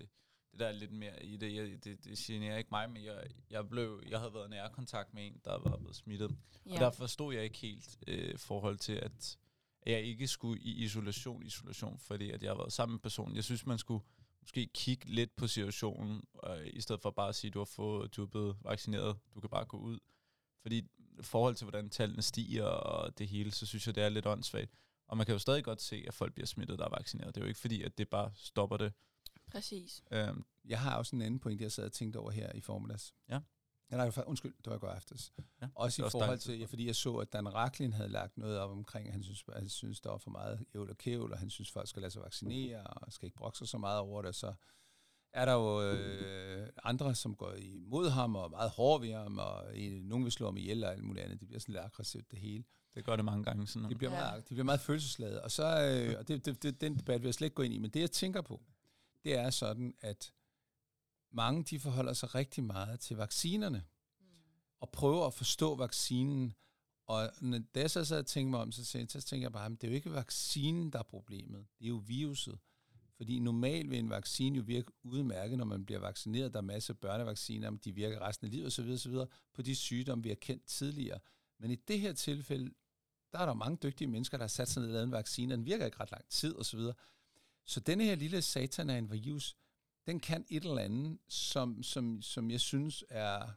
det 0.55 0.59
der 0.59 0.67
er 0.67 0.71
lidt 0.71 0.91
mere 0.91 1.25
i 1.25 1.37
det, 1.37 1.55
jeg, 1.55 1.83
det, 1.83 2.05
det 2.05 2.17
generer 2.17 2.57
ikke 2.57 2.69
mig, 2.71 2.89
men 2.89 3.03
jeg, 3.03 3.27
jeg, 3.49 3.69
blev, 3.69 4.03
jeg 4.09 4.19
havde 4.19 4.33
været 4.33 4.47
i 4.47 4.49
nærkontakt 4.49 5.13
med 5.13 5.27
en, 5.27 5.41
der 5.45 5.57
var 5.69 5.77
blevet 5.77 5.95
smittet. 5.95 6.35
Ja. 6.65 6.73
Og 6.73 6.79
der 6.79 6.91
forstod 6.91 7.33
jeg 7.33 7.43
ikke 7.43 7.57
helt 7.57 7.97
øh, 8.07 8.37
forhold 8.37 8.77
til, 8.77 8.93
at 8.93 9.37
jeg 9.85 10.01
ikke 10.01 10.27
skulle 10.27 10.61
i 10.61 10.83
isolation, 10.83 11.43
isolation, 11.43 11.99
fordi 11.99 12.31
at 12.31 12.43
jeg 12.43 12.49
har 12.49 12.57
været 12.57 12.73
sammen 12.73 12.93
med 12.93 12.99
personen. 12.99 13.35
Jeg 13.35 13.43
synes, 13.43 13.65
man 13.65 13.77
skulle 13.77 14.03
måske 14.41 14.69
kigge 14.73 15.09
lidt 15.09 15.35
på 15.35 15.47
situationen, 15.47 16.23
øh, 16.47 16.67
i 16.73 16.81
stedet 16.81 17.01
for 17.01 17.11
bare 17.11 17.29
at 17.29 17.35
sige, 17.35 17.51
du 17.51 17.59
har 17.59 17.65
fået, 17.65 18.15
du 18.15 18.21
er 18.23 18.27
blevet 18.27 18.57
vaccineret, 18.61 19.17
du 19.33 19.39
kan 19.39 19.49
bare 19.49 19.65
gå 19.65 19.77
ud. 19.77 19.99
Fordi 20.61 20.77
i 21.19 21.21
forhold 21.21 21.55
til, 21.55 21.65
hvordan 21.65 21.89
tallene 21.89 22.21
stiger 22.21 22.65
og 22.65 23.17
det 23.17 23.27
hele, 23.27 23.51
så 23.51 23.65
synes 23.65 23.87
jeg, 23.87 23.95
det 23.95 24.03
er 24.03 24.09
lidt 24.09 24.25
åndssvagt. 24.25 24.71
Og 25.07 25.17
man 25.17 25.25
kan 25.25 25.33
jo 25.33 25.39
stadig 25.39 25.63
godt 25.63 25.81
se, 25.81 26.03
at 26.07 26.13
folk 26.13 26.33
bliver 26.33 26.47
smittet, 26.47 26.79
der 26.79 26.85
er 26.85 26.89
vaccineret. 26.97 27.35
Det 27.35 27.41
er 27.41 27.45
jo 27.45 27.47
ikke 27.47 27.59
fordi, 27.59 27.81
at 27.81 27.97
det 27.97 28.09
bare 28.09 28.31
stopper 28.35 28.77
det. 28.77 28.93
Præcis. 29.55 30.03
Øhm, 30.11 30.45
Jeg 30.65 30.79
har 30.79 30.97
også 30.97 31.15
en 31.15 31.21
anden 31.21 31.39
point, 31.39 31.61
jeg 31.61 31.71
sad 31.71 31.85
og 31.85 31.91
tænkte 31.93 32.17
over 32.17 32.31
her 32.31 32.51
i 32.53 32.61
formiddags. 32.61 33.13
Ja. 33.29 33.39
Ja, 33.91 33.97
nej, 33.97 34.11
undskyld, 34.25 34.53
det 34.57 34.67
var 34.67 34.75
i 34.75 34.79
går 34.79 34.87
aftes. 34.87 35.33
Ja, 35.61 35.67
også 35.75 36.01
i 36.01 36.03
også 36.03 36.11
forhold 36.17 36.39
til, 36.39 36.59
ja, 36.59 36.65
fordi 36.65 36.87
jeg 36.87 36.95
så, 36.95 37.15
at 37.15 37.33
Dan 37.33 37.53
Raklin 37.53 37.93
havde 37.93 38.09
lagt 38.09 38.37
noget 38.37 38.59
op 38.59 38.71
omkring, 38.71 39.07
at 39.07 39.13
han 39.13 39.23
synes, 39.23 39.43
han 39.53 39.69
synes 39.69 40.01
der 40.01 40.09
var 40.09 40.17
for 40.17 40.29
meget 40.29 40.65
ævl 40.75 40.89
og 40.89 40.97
kævl, 40.97 41.31
og 41.31 41.39
han 41.39 41.49
synes, 41.49 41.71
folk 41.71 41.87
skal 41.87 42.01
lade 42.01 42.11
sig 42.11 42.21
vaccinere, 42.21 42.83
og 42.83 43.13
skal 43.13 43.25
ikke 43.25 43.37
brokke 43.37 43.57
sig 43.57 43.67
så 43.67 43.77
meget 43.77 43.99
over 43.99 44.21
det. 44.21 44.35
Så 44.35 44.53
er 45.33 45.45
der 45.45 45.53
jo 45.53 45.81
øh, 45.81 46.69
andre, 46.83 47.15
som 47.15 47.35
går 47.35 47.53
imod 47.53 48.09
ham, 48.09 48.35
og 48.35 48.45
er 48.45 48.49
meget 48.49 48.69
hårde 48.71 49.07
ved 49.07 49.13
ham, 49.13 49.37
og 49.37 49.77
øh, 49.77 50.01
nogen 50.03 50.23
vil 50.23 50.31
slå 50.31 50.45
ham 50.47 50.57
ihjel 50.57 50.83
og 50.83 50.91
alt 50.91 51.03
muligt 51.03 51.23
andet. 51.25 51.39
Det 51.39 51.47
bliver 51.47 51.59
sådan 51.59 51.73
lidt 51.73 51.83
aggressivt, 51.85 52.31
det 52.31 52.39
hele. 52.39 52.63
det 52.95 53.05
gør 53.05 53.15
det 53.15 53.25
mange 53.25 53.43
gange. 53.43 53.67
Sådan 53.67 53.89
Det 53.89 53.97
bliver, 53.97 54.13
ja. 54.13 54.19
meget, 54.19 54.43
det 54.43 54.49
bliver 54.49 54.63
meget 54.63 54.79
følelsesladet. 54.79 55.41
Og, 55.41 55.51
så, 55.51 55.63
øh, 55.63 56.19
og 56.19 56.27
det, 56.27 56.45
det, 56.45 56.63
det, 56.63 56.81
den 56.81 56.97
debat 56.97 57.21
vil 57.21 57.27
jeg 57.27 57.33
slet 57.33 57.45
ikke 57.45 57.55
gå 57.55 57.63
ind 57.63 57.73
i, 57.73 57.77
men 57.77 57.89
det 57.89 57.99
jeg 57.99 58.11
tænker 58.11 58.41
på, 58.41 58.61
det 59.25 59.35
er 59.35 59.49
sådan, 59.49 59.93
at 60.01 60.33
mange 61.31 61.63
de 61.63 61.79
forholder 61.79 62.13
sig 62.13 62.35
rigtig 62.35 62.63
meget 62.63 62.99
til 62.99 63.17
vaccinerne, 63.17 63.85
og 64.79 64.89
prøver 64.89 65.27
at 65.27 65.33
forstå 65.33 65.75
vaccinen. 65.75 66.55
Og 67.07 67.31
da 67.75 67.79
jeg 67.79 67.91
så 67.91 68.05
sad 68.05 68.19
og 68.19 68.25
tænkte 68.25 68.51
mig 68.51 68.59
om, 68.59 68.71
så 68.71 68.85
tænkte, 68.85 69.21
så 69.21 69.27
tænkte 69.27 69.43
jeg 69.43 69.51
bare, 69.51 69.65
at 69.65 69.71
det 69.71 69.83
er 69.83 69.91
jo 69.91 69.95
ikke 69.95 70.13
vaccinen, 70.13 70.91
der 70.91 70.99
er 70.99 71.03
problemet. 71.03 71.65
Det 71.79 71.85
er 71.85 71.89
jo 71.89 72.03
viruset. 72.05 72.59
Fordi 73.17 73.39
normalt 73.39 73.89
vil 73.89 73.99
en 73.99 74.09
vaccine 74.09 74.57
jo 74.57 74.63
virke 74.63 74.91
udmærket, 75.03 75.57
når 75.57 75.65
man 75.65 75.85
bliver 75.85 75.99
vaccineret. 75.99 76.53
Der 76.53 76.59
er 76.59 76.63
masser 76.63 76.93
af 76.93 76.99
børnevacciner, 76.99 77.69
men 77.69 77.79
de 77.83 77.91
virker 77.91 78.21
resten 78.21 78.45
af 78.45 78.51
livet 78.51 78.67
osv. 78.67 78.89
osv. 78.89 79.13
på 79.53 79.61
de 79.61 79.75
sygdomme, 79.75 80.23
vi 80.23 80.29
har 80.29 80.35
kendt 80.35 80.65
tidligere. 80.65 81.19
Men 81.59 81.71
i 81.71 81.75
det 81.75 81.99
her 81.99 82.13
tilfælde, 82.13 82.71
der 83.31 83.39
er 83.39 83.45
der 83.45 83.53
mange 83.53 83.77
dygtige 83.83 84.07
mennesker, 84.07 84.37
der 84.37 84.43
har 84.43 84.47
sat 84.47 84.69
sig 84.69 84.81
ned 84.81 84.89
og 84.89 84.93
lavet 84.93 85.05
en 85.05 85.11
vaccine, 85.11 85.53
og 85.53 85.57
den 85.57 85.65
virker 85.65 85.85
ikke 85.85 85.99
ret 85.99 86.11
lang 86.11 86.29
tid 86.29 86.55
osv. 86.55 86.79
Så, 87.65 87.79
denne 87.79 88.03
her 88.03 88.15
lille 88.15 88.41
satan 88.41 88.89
af 88.89 88.97
en 88.97 89.11
virus, 89.11 89.55
den 90.05 90.19
kan 90.19 90.45
et 90.49 90.63
eller 90.63 90.81
andet, 90.81 91.17
som, 91.27 91.83
som, 91.83 92.21
som 92.21 92.51
jeg 92.51 92.59
synes 92.59 93.03
er 93.09 93.47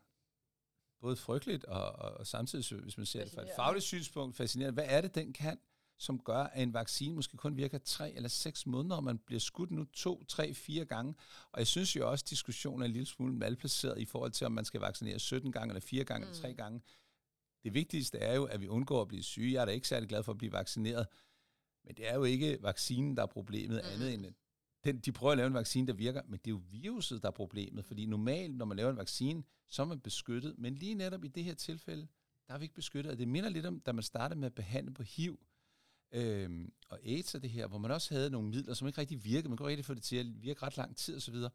både 1.01 1.17
frygteligt 1.17 1.65
og, 1.65 1.93
og, 1.93 2.11
og 2.11 2.27
samtidig, 2.27 2.81
hvis 2.83 2.97
man 2.97 3.07
ser 3.07 3.25
det 3.25 3.33
fra 3.33 3.43
et 3.43 3.51
fagligt 3.57 3.85
synspunkt, 3.85 4.37
fascinerende. 4.37 4.75
Hvad 4.75 4.85
er 4.87 5.01
det, 5.01 5.15
den 5.15 5.33
kan, 5.33 5.59
som 5.99 6.19
gør, 6.19 6.43
at 6.43 6.63
en 6.63 6.75
vaccine 6.75 7.15
måske 7.15 7.37
kun 7.37 7.57
virker 7.57 7.79
tre 7.79 8.13
eller 8.13 8.29
seks 8.29 8.67
måneder, 8.67 8.97
og 8.97 9.05
man 9.05 9.19
bliver 9.19 9.41
skudt 9.41 9.71
nu 9.71 9.85
to, 9.85 10.25
tre, 10.25 10.55
fire 10.55 10.85
gange. 10.85 11.15
Og 11.53 11.59
jeg 11.59 11.67
synes 11.67 11.97
jo 11.97 12.11
også, 12.11 12.23
at 12.25 12.31
diskussionen 12.31 12.83
er 12.83 12.87
en 12.87 12.93
lille 12.93 13.07
smule 13.07 13.35
malplaceret 13.35 13.99
i 13.99 14.05
forhold 14.05 14.31
til, 14.31 14.45
om 14.45 14.53
man 14.53 14.65
skal 14.65 14.81
vaccinere 14.81 15.19
17 15.19 15.53
gange, 15.53 15.71
eller 15.71 15.81
fire 15.81 16.05
gange, 16.05 16.25
mm. 16.25 16.31
eller 16.31 16.43
tre 16.43 16.55
gange. 16.55 16.83
Det 17.65 17.75
vigtigste 17.75 18.19
er 18.19 18.35
jo, 18.35 18.45
at 18.45 18.61
vi 18.61 18.69
undgår 18.69 19.03
at 19.03 19.09
blive 19.09 19.23
syge. 19.23 19.53
Jeg 19.53 19.61
er 19.61 19.65
da 19.65 19.73
ikke 19.73 19.89
særlig 19.89 20.09
glad 20.09 20.23
for 20.23 20.33
at 20.33 20.39
blive 20.39 20.53
vaccineret. 20.53 21.07
Men 21.89 21.97
det 21.97 22.09
er 22.09 22.15
jo 22.15 22.25
ikke 22.25 22.59
vaccinen, 22.63 23.17
der 23.17 23.23
er 23.23 23.27
problemet, 23.27 23.81
mm. 23.85 23.91
andet 23.93 24.15
end 24.15 24.27
at 24.27 24.33
den, 24.85 24.99
de 24.99 25.13
prøver 25.13 25.33
at 25.33 25.39
lave 25.39 25.47
en 25.47 25.55
vaccine, 25.55 25.87
der 25.87 25.93
virker, 25.93 26.23
men 26.29 26.39
det 26.39 26.47
er 26.47 26.51
jo 26.51 26.63
viruset, 26.71 27.23
der 27.23 27.29
er 27.29 27.33
problemet. 27.33 27.85
Fordi 27.85 28.07
normalt, 28.07 28.57
når 28.57 28.65
man 28.65 28.77
laver 28.77 28.91
en 28.91 28.97
vaccine, 28.97 29.43
så 29.69 29.83
er 29.83 29.87
man 29.87 30.01
beskyttet. 30.01 30.55
Men 30.59 30.75
lige 30.75 30.95
netop 30.95 31.25
i 31.25 31.29
det 31.29 31.45
her 31.45 31.55
tilfælde, 31.55 32.09
der 32.49 32.55
er 32.55 32.59
vi 32.59 32.65
ikke 32.65 32.75
beskyttet. 32.75 33.13
Og 33.13 33.19
det 33.19 33.29
minder 33.29 33.51
lidt 33.51 33.67
om, 33.67 33.81
da 33.81 33.93
man 33.93 34.03
startede 34.03 34.41
med 34.41 34.47
at 34.47 34.55
behandle 34.55 34.95
på 34.95 35.03
HIV 35.03 35.39
øhm, 36.13 36.73
og 36.89 36.99
AIDS 37.05 37.35
og 37.35 37.43
det 37.43 37.51
her, 37.51 37.67
hvor 37.67 37.79
man 37.79 37.91
også 37.91 38.15
havde 38.15 38.31
nogle 38.31 38.49
midler, 38.49 38.75
som 38.75 38.89
ikke 38.89 39.01
rigtig 39.01 39.25
virkede. 39.25 39.49
Man 39.49 39.57
kunne 39.57 39.69
rigtig 39.69 39.85
få 39.85 39.95
det 39.95 40.03
til 40.03 40.17
at 40.17 40.43
virke 40.43 40.63
ret 40.63 40.77
lang 40.77 40.97
tid 40.97 41.17
osv. 41.17 41.35
Så, 41.35 41.49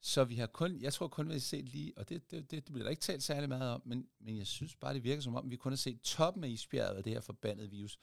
så 0.00 0.24
vi 0.24 0.34
har 0.34 0.46
kun, 0.46 0.80
jeg 0.80 0.92
tror 0.92 1.08
kun, 1.08 1.28
vi 1.28 1.32
har 1.32 1.40
set 1.40 1.68
lige, 1.68 1.92
og 1.98 2.08
det, 2.08 2.30
det, 2.30 2.50
det, 2.50 2.66
det 2.66 2.72
bliver 2.72 2.84
der 2.84 2.90
ikke 2.90 3.02
talt 3.02 3.22
særlig 3.22 3.48
meget 3.48 3.70
om, 3.70 3.82
men, 3.84 4.08
men 4.20 4.38
jeg 4.38 4.46
synes 4.46 4.76
bare, 4.76 4.94
det 4.94 5.04
virker 5.04 5.22
som 5.22 5.34
om, 5.34 5.50
vi 5.50 5.56
kun 5.56 5.72
har 5.72 5.76
set 5.76 6.00
toppen 6.00 6.44
af 6.44 6.48
isbjerget 6.48 6.96
af 6.96 7.04
det 7.04 7.12
her 7.12 7.20
forbandede 7.20 7.70
virus, 7.70 7.98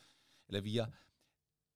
eller 0.48 0.62
via. 0.62 0.86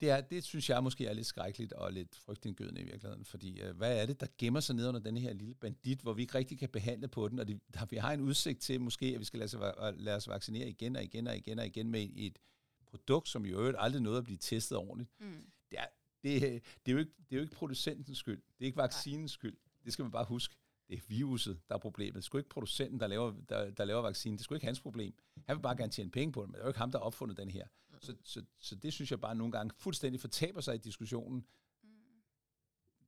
Det, 0.04 0.12
er, 0.12 0.22
det 0.22 0.44
synes 0.44 0.70
jeg 0.70 0.84
måske 0.84 1.06
er 1.06 1.14
lidt 1.14 1.28
skrækkeligt 1.28 1.74
og 1.74 1.94
lidt 1.94 2.16
frygtindgydende 2.16 2.82
i 2.82 2.84
virkeligheden, 2.84 3.26
fordi 3.26 3.62
øh, 3.62 3.78
hvad 3.78 4.02
er 4.02 4.06
det, 4.06 4.20
der 4.20 4.28
gemmer 4.38 4.60
sig 4.60 4.76
ned 4.76 4.88
under 4.88 5.00
den 5.00 5.18
her 5.18 5.34
lille 5.34 5.56
bandit, 5.56 6.02
hvor 6.02 6.14
vi 6.14 6.22
ikke 6.22 6.36
rigtig 6.36 6.60
kan 6.60 6.70
behandle 6.70 7.08
på 7.08 7.28
den, 7.28 7.40
og 7.40 7.48
det, 7.48 7.60
der, 7.74 7.86
vi 7.86 7.98
har 7.98 8.12
en 8.14 8.22
udsigt 8.22 8.62
til 8.62 8.82
måske, 8.82 9.06
at 9.06 9.20
vi 9.20 9.26
skal 9.26 9.40
lade, 9.40 9.58
va- 9.58 9.90
lade 9.90 10.16
os 10.16 10.28
vaccinere 10.28 10.70
igen 10.70 10.96
og 10.96 11.04
igen 11.04 11.28
og 11.28 11.38
igen 11.38 11.60
og 11.60 11.66
igen 11.66 11.90
med 11.92 12.10
et 12.16 12.40
produkt, 12.86 13.30
som 13.30 13.46
i 13.46 13.50
øvrigt 13.50 13.78
aldrig 13.80 14.02
nåede 14.02 14.18
at 14.18 14.24
blive 14.24 14.38
testet 14.38 14.78
ordentligt. 14.78 15.10
Mm. 15.20 15.46
Det 15.72 15.80
er, 15.80 15.86
det, 16.24 16.42
det, 16.86 16.92
er 16.92 16.94
jo 16.94 16.98
ikke, 16.98 17.12
det 17.18 17.32
er 17.32 17.36
jo 17.36 17.42
ikke 17.42 17.56
producentens 17.56 18.18
skyld. 18.18 18.42
Det 18.58 18.62
er 18.62 18.66
ikke 18.66 18.78
vaccinens 18.78 19.32
skyld. 19.32 19.58
Det 19.86 19.94
skal 19.94 20.04
man 20.04 20.12
bare 20.12 20.26
huske. 20.26 20.56
Det 20.94 21.00
er 21.02 21.08
viruset, 21.08 21.60
der 21.70 21.76
er 21.76 21.80
problemet. 21.80 22.14
Det 22.14 22.20
er 22.20 22.24
sgu 22.24 22.38
ikke 22.38 22.50
producenten, 22.50 23.00
der 23.00 23.08
laver, 23.08 23.34
der, 23.50 23.72
der 23.72 23.86
laver 23.86 24.02
vaccinen. 24.02 24.38
Det 24.38 24.42
er 24.42 24.44
sgu 24.44 24.56
ikke 24.56 24.66
hans 24.66 24.82
problem. 24.82 25.14
Han 25.48 25.58
vil 25.58 25.62
bare 25.62 25.78
gerne 25.78 25.92
tjene 25.92 26.12
penge 26.12 26.32
på 26.32 26.42
det, 26.42 26.50
men 26.50 26.54
det 26.54 26.60
er 26.60 26.66
jo 26.66 26.70
ikke 26.70 26.80
ham, 26.80 26.92
der 26.92 27.00
har 27.00 27.06
opfundet 27.06 27.38
den 27.38 27.52
her. 27.52 27.68
Så, 28.02 28.16
så, 28.24 28.44
så 28.60 28.76
det 28.76 28.94
synes 28.94 29.12
jeg 29.12 29.22
bare 29.22 29.36
nogle 29.36 29.52
gange 29.52 29.74
fuldstændig 29.78 30.22
fortaber 30.22 30.62
sig 30.62 30.76
i 30.76 30.78
diskussionen. 30.78 31.46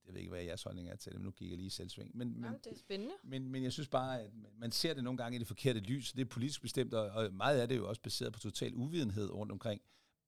Jeg 0.06 0.14
ved 0.14 0.20
ikke, 0.20 0.30
hvad 0.30 0.44
jeres 0.44 0.64
holdning 0.64 0.90
er 0.90 0.96
til 0.96 1.12
det, 1.12 1.20
men 1.20 1.26
nu 1.26 1.32
kigger 1.32 1.52
jeg 1.52 1.58
lige 1.58 1.68
i 1.68 1.70
selvsving. 1.70 2.18
Men, 2.18 2.34
men, 2.34 2.44
Jamen, 2.44 2.60
det 2.64 2.72
er 2.72 2.78
spændende. 2.78 3.14
men, 3.24 3.50
men 3.50 3.64
jeg 3.64 3.74
synes 3.74 3.88
bare, 3.88 4.22
at 4.22 4.32
man 4.58 4.72
ser 4.72 4.94
det 4.94 5.04
nogle 5.04 5.18
gange 5.18 5.36
i 5.36 5.40
det 5.40 5.48
forkerte 5.48 5.80
lys. 5.80 6.12
Det 6.14 6.22
er 6.22 6.26
politisk 6.26 6.62
bestemt, 6.62 6.94
og, 6.94 7.10
og 7.10 7.34
meget 7.34 7.60
af 7.60 7.68
det 7.68 7.76
er 7.76 7.80
jo 7.80 7.90
også 7.90 8.02
baseret 8.02 8.34
på 8.34 8.40
total 8.40 8.76
uvidenhed 8.76 9.30
rundt 9.30 9.52
omkring. 9.52 9.82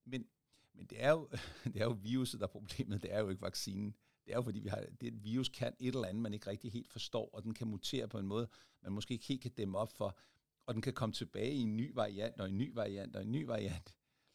Men, 0.05 0.25
men 0.73 0.85
det, 0.85 1.03
er 1.03 1.11
jo, 1.11 1.29
det 1.73 1.81
er 1.81 1.85
jo 1.85 1.97
viruset, 2.01 2.39
der 2.39 2.45
er 2.45 2.51
problemet. 2.51 3.01
Det 3.01 3.13
er 3.13 3.19
jo 3.19 3.29
ikke 3.29 3.41
vaccinen. 3.41 3.95
Det 4.27 4.33
er 4.33 4.37
jo 4.37 4.41
fordi, 4.43 4.59
vi 4.59 4.69
har, 4.69 4.83
det 5.01 5.07
et 5.07 5.23
virus 5.23 5.49
kan 5.49 5.75
et 5.79 5.95
eller 5.95 6.07
andet, 6.07 6.21
man 6.21 6.33
ikke 6.33 6.47
rigtig 6.49 6.71
helt 6.71 6.91
forstår, 6.91 7.29
og 7.33 7.43
den 7.43 7.53
kan 7.53 7.67
mutere 7.67 8.07
på 8.07 8.17
en 8.19 8.27
måde, 8.27 8.47
man 8.81 8.91
måske 8.91 9.13
ikke 9.13 9.25
helt 9.25 9.41
kan 9.41 9.51
dæmme 9.51 9.77
op 9.77 9.91
for, 9.91 10.17
og 10.65 10.73
den 10.73 10.81
kan 10.81 10.93
komme 10.93 11.13
tilbage 11.13 11.51
i 11.53 11.61
en 11.61 11.77
ny 11.77 11.91
variant, 11.93 12.41
og 12.41 12.49
en 12.49 12.57
ny 12.57 12.73
variant, 12.73 13.15
og 13.15 13.21
en 13.21 13.31
ny 13.31 13.45
variant. 13.45 13.85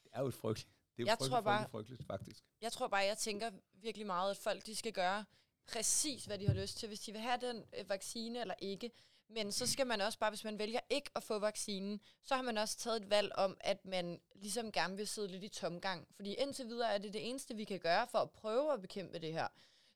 Det 0.05 0.11
er 0.12 0.20
jo 0.20 0.26
et 0.26 0.35
frygteligt. 0.35 0.70
Det 0.96 1.02
er 1.02 1.07
Jeg 1.07 1.12
frygteligt, 1.18 1.33
tror 1.33 1.40
bare- 1.40 1.68
frygteligt, 1.70 1.70
frygteligt, 1.70 2.07
faktisk. 2.07 2.44
Jeg 2.61 2.72
tror 2.72 2.88
bare, 2.88 3.00
jeg 3.05 3.18
tænker 3.18 3.50
virkelig 3.74 4.07
meget, 4.07 4.31
at 4.31 4.37
folk 4.37 4.66
de 4.66 4.76
skal 4.76 4.92
gøre 4.92 5.24
præcis, 5.66 6.24
hvad 6.24 6.38
de 6.38 6.46
har 6.46 6.55
lyst 6.55 6.76
til, 6.78 6.88
hvis 6.88 7.00
de 7.00 7.12
vil 7.12 7.20
have 7.20 7.38
den 7.40 7.64
øh, 7.78 7.88
vaccine 7.88 8.40
eller 8.40 8.55
ikke. 8.59 8.90
Men 9.28 9.52
så 9.52 9.66
skal 9.66 9.87
man 9.87 10.00
også 10.00 10.18
bare, 10.18 10.31
hvis 10.31 10.44
man 10.44 10.59
vælger 10.59 10.81
ikke 10.90 11.11
at 11.14 11.22
få 11.22 11.38
vaccinen, 11.38 12.00
så 12.22 12.35
har 12.35 12.42
man 12.42 12.59
også 12.59 12.78
taget 12.78 13.02
et 13.02 13.11
valg 13.11 13.33
om, 13.35 13.57
at 13.61 13.85
man 13.85 14.20
ligesom 14.35 14.72
gerne 14.72 14.96
vil 14.96 15.07
sidde 15.09 15.28
lidt 15.28 15.44
i 15.44 15.48
tomgang. 15.48 16.09
Fordi 16.16 16.35
indtil 16.35 16.66
videre 16.66 16.94
er 16.94 16.98
det 16.98 17.12
det 17.12 17.28
eneste, 17.28 17.57
vi 17.57 17.64
kan 17.64 17.78
gøre 17.81 18.07
for 18.09 18.18
at 18.18 18.31
prøve 18.31 18.72
at 18.72 18.81
bekæmpe 18.81 19.18
det 19.18 19.33
her. 19.33 19.48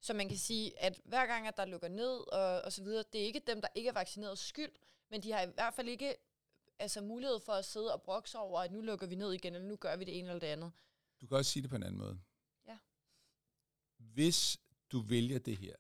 Så 0.07 0.15
man 0.15 0.29
kan 0.29 0.39
sige, 0.39 0.81
at 0.83 1.01
hver 1.05 1.27
gang, 1.27 1.47
at 1.47 1.57
der 1.57 1.65
lukker 1.65 1.89
ned 1.89 2.33
og, 2.33 2.63
og 2.63 2.73
så 2.73 2.83
videre, 2.83 3.05
det 3.13 3.21
er 3.21 3.25
ikke 3.25 3.43
dem, 3.47 3.61
der 3.61 3.69
ikke 3.75 3.89
er 3.89 3.93
vaccineret 3.93 4.39
skyld, 4.39 4.73
men 5.11 5.23
de 5.23 5.33
har 5.33 5.43
i 5.43 5.51
hvert 5.55 5.75
fald 5.75 5.89
ikke 5.89 6.15
altså, 6.79 7.01
mulighed 7.01 7.41
for 7.41 7.53
at 7.53 7.65
sidde 7.65 7.93
og 7.95 8.03
brokke 8.03 8.31
sig 8.31 8.41
over, 8.41 8.61
at 8.61 8.73
nu 8.73 8.81
lukker 8.81 9.07
vi 9.07 9.15
ned 9.15 9.33
igen, 9.33 9.55
eller 9.55 9.69
nu 9.69 9.77
gør 9.77 9.97
vi 9.97 10.05
det 10.05 10.19
ene 10.19 10.29
eller 10.29 10.41
det 10.41 10.47
andet. 10.47 10.73
Du 11.21 11.27
kan 11.27 11.37
også 11.37 11.51
sige 11.51 11.63
det 11.63 11.71
på 11.71 11.77
en 11.77 11.83
anden 11.83 11.99
måde. 11.99 12.21
Ja. 12.67 12.79
Hvis 13.99 14.59
du 14.93 15.01
vælger 15.01 15.39
det 15.39 15.57
her, 15.57 15.77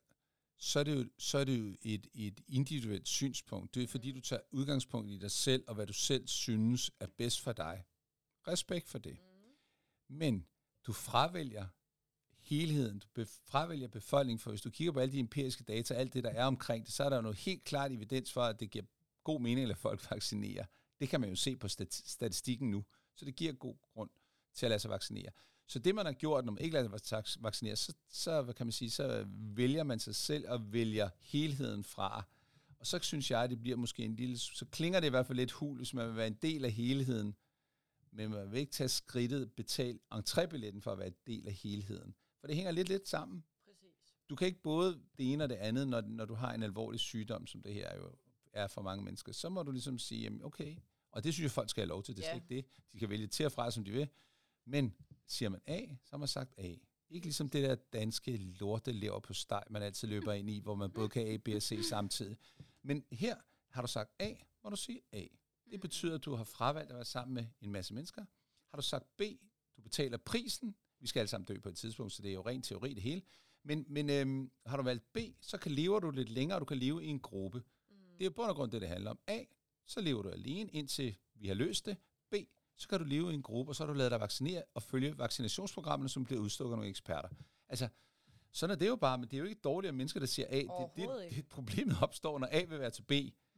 så 0.58 0.78
er 0.78 0.84
det 0.84 0.96
jo, 0.96 1.08
så 1.18 1.38
er 1.38 1.44
det 1.44 1.58
jo 1.58 1.76
et, 1.82 2.06
et 2.14 2.40
individuelt 2.48 3.08
synspunkt. 3.08 3.74
Det 3.74 3.82
er 3.82 3.88
fordi, 3.88 4.12
du 4.12 4.20
tager 4.20 4.42
udgangspunkt 4.50 5.10
i 5.10 5.18
dig 5.18 5.30
selv, 5.30 5.64
og 5.68 5.74
hvad 5.74 5.86
du 5.86 5.92
selv 5.92 6.28
synes 6.28 6.90
er 7.00 7.06
bedst 7.06 7.40
for 7.40 7.52
dig. 7.52 7.84
Respekt 8.48 8.88
for 8.88 8.98
det. 8.98 9.18
Men 10.08 10.46
du 10.86 10.92
fravælger 10.92 11.66
helheden, 12.46 13.02
du 13.16 13.24
fravælger 13.24 13.88
befolkningen, 13.88 14.38
for 14.38 14.50
hvis 14.50 14.62
du 14.62 14.70
kigger 14.70 14.92
på 14.92 15.00
alle 15.00 15.12
de 15.12 15.18
empiriske 15.18 15.64
data, 15.64 15.94
alt 15.94 16.14
det, 16.14 16.24
der 16.24 16.30
er 16.30 16.44
omkring 16.44 16.86
det, 16.86 16.94
så 16.94 17.04
er 17.04 17.08
der 17.08 17.16
jo 17.16 17.22
noget 17.22 17.36
helt 17.36 17.64
klart 17.64 17.92
evidens 17.92 18.32
for, 18.32 18.42
at 18.42 18.60
det 18.60 18.70
giver 18.70 18.84
god 19.24 19.40
mening 19.40 19.70
at 19.70 19.78
folk 19.78 20.06
vaccinerer. 20.10 20.64
Det 21.00 21.08
kan 21.08 21.20
man 21.20 21.30
jo 21.30 21.36
se 21.36 21.56
på 21.56 21.68
statistikken 21.68 22.70
nu, 22.70 22.84
så 23.16 23.24
det 23.24 23.36
giver 23.36 23.52
god 23.52 23.76
grund 23.94 24.10
til 24.54 24.66
at 24.66 24.70
lade 24.70 24.80
sig 24.80 24.90
vaccinere. 24.90 25.30
Så 25.66 25.78
det, 25.78 25.94
man 25.94 26.06
har 26.06 26.12
gjort, 26.12 26.44
når 26.44 26.52
man 26.52 26.62
ikke 26.62 26.74
lader 26.74 26.98
sig 27.04 27.24
vaccinere, 27.40 27.76
så, 27.76 27.94
så, 28.08 28.42
hvad 28.42 28.54
kan 28.54 28.66
man 28.66 28.72
sige, 28.72 28.90
så 28.90 29.24
vælger 29.28 29.82
man 29.82 29.98
sig 29.98 30.14
selv 30.14 30.48
og 30.48 30.72
vælger 30.72 31.08
helheden 31.20 31.84
fra. 31.84 32.24
Og 32.78 32.86
så 32.86 32.98
synes 33.02 33.30
jeg, 33.30 33.42
at 33.42 33.50
det 33.50 33.62
bliver 33.62 33.76
måske 33.76 34.02
en 34.02 34.16
lille... 34.16 34.38
Så 34.38 34.66
klinger 34.70 35.00
det 35.00 35.06
i 35.06 35.10
hvert 35.10 35.26
fald 35.26 35.38
lidt 35.38 35.52
hul, 35.52 35.76
hvis 35.76 35.94
man 35.94 36.08
vil 36.08 36.16
være 36.16 36.26
en 36.26 36.38
del 36.42 36.64
af 36.64 36.70
helheden, 36.70 37.36
men 38.12 38.30
man 38.30 38.52
vil 38.52 38.60
ikke 38.60 38.72
tage 38.72 38.88
skridtet, 38.88 39.52
betale 39.52 39.98
entrébilletten 40.14 40.80
for 40.80 40.92
at 40.92 40.98
være 40.98 41.06
en 41.06 41.16
del 41.26 41.46
af 41.46 41.52
helheden. 41.52 42.14
For 42.46 42.48
det 42.48 42.56
hænger 42.56 42.72
lidt 42.72 42.88
lidt 42.88 43.08
sammen. 43.08 43.44
Præcis. 43.64 44.14
Du 44.30 44.36
kan 44.36 44.46
ikke 44.46 44.62
både 44.62 45.00
det 45.18 45.32
ene 45.32 45.44
og 45.44 45.48
det 45.50 45.54
andet, 45.56 45.88
når, 45.88 46.00
når 46.00 46.24
du 46.24 46.34
har 46.34 46.52
en 46.54 46.62
alvorlig 46.62 47.00
sygdom, 47.00 47.46
som 47.46 47.62
det 47.62 47.74
her 47.74 47.96
jo 47.96 48.12
er 48.52 48.66
for 48.66 48.82
mange 48.82 49.04
mennesker. 49.04 49.32
Så 49.32 49.48
må 49.48 49.62
du 49.62 49.70
ligesom 49.72 49.98
sige, 49.98 50.22
jamen 50.22 50.44
okay, 50.44 50.76
og 51.12 51.24
det 51.24 51.34
synes 51.34 51.42
jeg, 51.44 51.50
folk 51.50 51.70
skal 51.70 51.80
have 51.80 51.88
lov 51.88 52.02
til. 52.02 52.16
Det 52.16 52.22
er 52.24 52.28
Ja. 52.28 52.32
slet 52.34 52.42
ikke 52.42 52.56
det. 52.56 52.92
De 52.92 52.98
kan 52.98 53.08
vælge 53.10 53.26
til 53.26 53.46
og 53.46 53.52
fra, 53.52 53.70
som 53.70 53.84
de 53.84 53.90
vil. 53.92 54.08
Men 54.64 54.94
siger 55.26 55.48
man 55.48 55.60
A, 55.66 55.80
så 56.04 56.10
har 56.10 56.18
man 56.18 56.28
sagt 56.28 56.54
A. 56.58 56.74
Ikke 57.08 57.26
ligesom 57.26 57.48
det 57.48 57.62
der 57.62 57.74
danske 57.74 58.36
lorte 58.36 58.92
lever 58.92 59.20
på 59.20 59.34
steg, 59.34 59.62
man 59.70 59.82
altid 59.82 60.08
løber 60.08 60.32
ind 60.32 60.50
i, 60.50 60.60
hvor 60.60 60.74
man 60.74 60.90
både 60.90 61.08
kan 61.08 61.26
A, 61.26 61.36
B 61.36 61.48
og 61.48 61.62
C 61.62 61.78
samtidig. 61.88 62.36
Men 62.82 63.04
her 63.12 63.36
har 63.70 63.82
du 63.82 63.88
sagt 63.88 64.10
A, 64.18 64.34
må 64.64 64.70
du 64.70 64.76
sige 64.76 65.00
A. 65.12 65.24
Det 65.70 65.80
betyder, 65.80 66.14
at 66.14 66.24
du 66.24 66.34
har 66.34 66.44
fravalgt 66.44 66.90
at 66.90 66.96
være 66.96 67.04
sammen 67.04 67.34
med 67.34 67.46
en 67.60 67.70
masse 67.72 67.94
mennesker. 67.94 68.24
Har 68.70 68.76
du 68.76 68.82
sagt 68.82 69.16
B, 69.16 69.22
du 69.76 69.82
betaler 69.82 70.16
prisen. 70.18 70.76
Vi 71.00 71.06
skal 71.06 71.20
alle 71.20 71.28
sammen 71.28 71.44
dø 71.44 71.58
på 71.60 71.68
et 71.68 71.76
tidspunkt, 71.76 72.12
så 72.12 72.22
det 72.22 72.28
er 72.28 72.34
jo 72.34 72.42
ren 72.42 72.62
teori 72.62 72.94
det 72.94 73.02
hele. 73.02 73.22
Men, 73.64 73.84
men 73.88 74.10
øhm, 74.10 74.50
har 74.66 74.76
du 74.76 74.82
valgt 74.82 75.12
B, 75.12 75.18
så 75.40 75.58
kan 75.58 75.72
lever 75.72 76.00
du 76.00 76.10
lidt 76.10 76.28
længere, 76.28 76.56
og 76.56 76.60
du 76.60 76.64
kan 76.64 76.76
leve 76.76 77.04
i 77.04 77.06
en 77.06 77.20
gruppe. 77.20 77.62
Det 78.18 78.20
er 78.20 78.24
jo 78.24 78.30
bund 78.30 78.48
og 78.48 78.56
grund 78.56 78.70
det, 78.70 78.80
det 78.80 78.88
handler 78.88 79.10
om. 79.10 79.18
A, 79.26 79.44
så 79.86 80.00
lever 80.00 80.22
du 80.22 80.28
alene, 80.28 80.70
indtil 80.70 81.16
vi 81.34 81.48
har 81.48 81.54
løst 81.54 81.86
det. 81.86 81.96
B, 82.30 82.34
så 82.76 82.88
kan 82.88 82.98
du 82.98 83.04
leve 83.04 83.30
i 83.30 83.34
en 83.34 83.42
gruppe, 83.42 83.70
og 83.70 83.76
så 83.76 83.84
har 83.84 83.92
du 83.92 83.98
lavet 83.98 84.10
dig 84.10 84.20
vaccinere 84.20 84.62
og 84.74 84.82
følge 84.82 85.18
vaccinationsprogrammerne, 85.18 86.08
som 86.08 86.24
bliver 86.24 86.40
udstukket 86.40 86.72
af 86.72 86.76
nogle 86.76 86.90
eksperter. 86.90 87.28
Altså, 87.68 87.88
sådan 88.52 88.74
er 88.74 88.78
det 88.78 88.88
jo 88.88 88.96
bare, 88.96 89.18
men 89.18 89.28
det 89.28 89.36
er 89.36 89.38
jo 89.38 89.44
ikke 89.44 89.60
dårligere 89.60 89.92
mennesker, 89.92 90.20
der 90.20 90.26
siger 90.26 90.46
A. 90.50 90.56
Det, 90.56 90.68
det, 90.96 91.30
det, 91.30 91.48
problemet 91.48 91.96
opstår, 92.02 92.38
når 92.38 92.48
A 92.50 92.64
vil 92.64 92.78
være 92.78 92.90
til 92.90 93.02
B. 93.02 93.12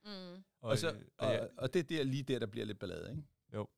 Mm. 0.05 0.11
Og, 0.11 0.43
Og, 0.61 0.71
og, 0.71 0.79
så, 0.79 0.93
øh, 0.93 1.03
og, 1.19 1.33
ja, 1.33 1.47
og 1.57 1.75
det 1.75 1.81
er 1.81 1.85
der, 1.85 2.03
lige 2.05 2.23
der, 2.23 2.39
der 2.39 2.47
bliver 2.47 2.67
lidt 2.67 2.79
ballade, 2.79 3.11
ikke? 3.11 3.23
Jo. 3.55 3.69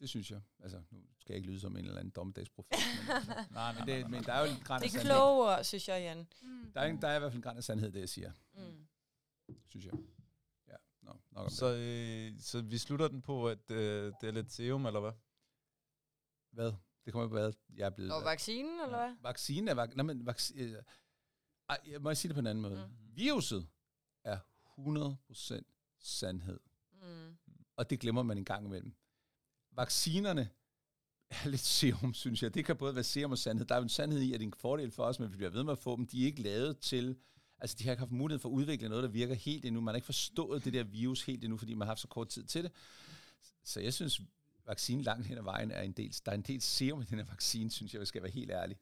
Det 0.00 0.08
synes 0.08 0.30
jeg. 0.30 0.40
Altså, 0.60 0.82
nu 0.90 0.98
skal 1.18 1.32
jeg 1.32 1.36
ikke 1.36 1.48
lyde 1.50 1.60
som 1.60 1.76
en 1.76 1.84
eller 1.84 1.98
anden 1.98 2.10
dommedagsprofet. 2.10 2.70
men, 2.72 3.16
altså, 3.16 3.34
nej, 3.50 3.72
men, 3.72 3.78
nej, 3.78 3.86
det, 3.86 4.00
nej. 4.00 4.08
men 4.10 4.22
der 4.24 4.32
er 4.32 4.46
jo 4.48 4.54
en 4.56 4.60
græn 4.64 4.74
af 4.74 4.80
Det 4.80 4.86
er 4.88 4.90
sandhed. 5.00 5.10
kloge 5.16 5.48
ord, 5.56 5.64
synes 5.64 5.88
jeg, 5.88 6.00
Jan. 6.02 6.28
Mm. 6.42 6.72
Der 6.72 6.80
er, 6.80 6.86
en, 6.86 7.02
der 7.02 7.08
er 7.08 7.16
i 7.16 7.18
hvert 7.18 7.32
fald 7.32 7.36
en 7.38 7.42
græn 7.42 7.56
af 7.56 7.64
sandhed, 7.64 7.92
det 7.92 8.00
jeg 8.00 8.08
siger, 8.08 8.32
Mm. 8.54 8.86
synes 9.68 9.86
jeg. 9.86 9.94
Ja, 10.68 10.74
nå, 11.02 11.12
nok 11.30 11.44
om 11.44 11.50
Så, 11.50 11.68
det. 11.72 12.32
øh, 12.32 12.40
så 12.40 12.60
vi 12.62 12.78
slutter 12.78 13.08
den 13.08 13.22
på, 13.22 13.48
at 13.48 13.70
øh, 13.70 14.12
det 14.20 14.28
er 14.28 14.32
lidt 14.32 14.52
serum, 14.52 14.86
eller 14.86 15.00
hvad? 15.00 15.12
Hvad? 16.50 16.72
Det 17.04 17.12
kommer 17.12 17.28
på, 17.28 17.32
hvad 17.34 17.52
jeg 17.76 17.86
er 17.86 17.90
blevet. 17.90 18.12
Og 18.12 18.24
vaccinen, 18.24 18.80
eller 18.80 18.96
hvad? 19.06 19.16
Vaccinen 19.22 19.68
er... 19.68 19.74
Vak- 19.86 19.94
nej, 19.96 20.02
men 20.04 20.28
vac- 20.28 20.52
øh, 20.60 20.74
ej, 21.68 21.78
jeg 21.86 22.00
må 22.02 22.14
sige 22.14 22.28
det 22.28 22.34
på 22.36 22.40
en 22.40 22.46
anden 22.46 22.62
måde. 22.62 22.86
Mm. 22.86 23.16
Viruset 23.16 23.68
er 24.24 24.38
100% 24.78 25.62
sandhed. 25.98 26.60
Mm. 26.92 27.36
Og 27.76 27.90
det 27.90 28.00
glemmer 28.00 28.22
man 28.22 28.38
en 28.38 28.44
gang 28.44 28.66
imellem. 28.66 28.92
Vaccinerne 29.80 30.48
er 31.30 31.48
lidt 31.48 31.60
serum, 31.60 32.14
synes 32.14 32.42
jeg. 32.42 32.54
Det 32.54 32.64
kan 32.64 32.76
både 32.76 32.94
være 32.94 33.04
serum 33.04 33.32
og 33.32 33.38
sandhed. 33.38 33.66
Der 33.66 33.74
er 33.74 33.78
jo 33.78 33.82
en 33.82 33.88
sandhed 33.88 34.20
i, 34.20 34.32
at 34.32 34.40
det 34.40 34.46
er 34.46 34.48
en 34.48 34.54
fordel 34.58 34.90
for 34.90 35.02
os, 35.04 35.20
men 35.20 35.32
vi 35.32 35.36
bliver 35.36 35.50
ved 35.50 35.62
med 35.62 35.72
at 35.72 35.78
få 35.78 35.96
dem. 35.96 36.06
De 36.06 36.22
er 36.22 36.26
ikke 36.26 36.42
lavet 36.42 36.78
til... 36.78 37.16
Altså, 37.58 37.76
de 37.78 37.84
har 37.84 37.90
ikke 37.90 38.00
haft 38.00 38.12
mulighed 38.12 38.40
for 38.40 38.48
at 38.48 38.52
udvikle 38.52 38.88
noget, 38.88 39.04
der 39.04 39.10
virker 39.10 39.34
helt 39.34 39.64
endnu. 39.64 39.80
Man 39.80 39.92
har 39.92 39.96
ikke 39.96 40.06
forstået 40.06 40.64
det 40.64 40.72
der 40.72 40.84
virus 40.84 41.22
helt 41.22 41.44
endnu, 41.44 41.56
fordi 41.56 41.74
man 41.74 41.86
har 41.86 41.90
haft 41.90 42.00
så 42.00 42.08
kort 42.08 42.28
tid 42.28 42.44
til 42.44 42.64
det. 42.64 42.72
Så 43.64 43.80
jeg 43.80 43.94
synes, 43.94 44.20
vaccinen 44.66 45.02
langt 45.02 45.26
hen 45.26 45.38
ad 45.38 45.42
vejen 45.42 45.70
er 45.70 45.82
en 45.82 45.92
del... 45.92 46.16
Der 46.24 46.30
er 46.32 46.36
en 46.36 46.42
del 46.42 46.60
serum 46.60 47.02
i 47.02 47.04
den 47.04 47.18
her 47.18 47.24
vaccine, 47.24 47.70
synes 47.70 47.92
jeg, 47.92 47.98
hvis 47.98 48.02
jeg 48.02 48.08
skal 48.08 48.22
være 48.22 48.32
helt 48.32 48.50
ærlig. 48.50 48.76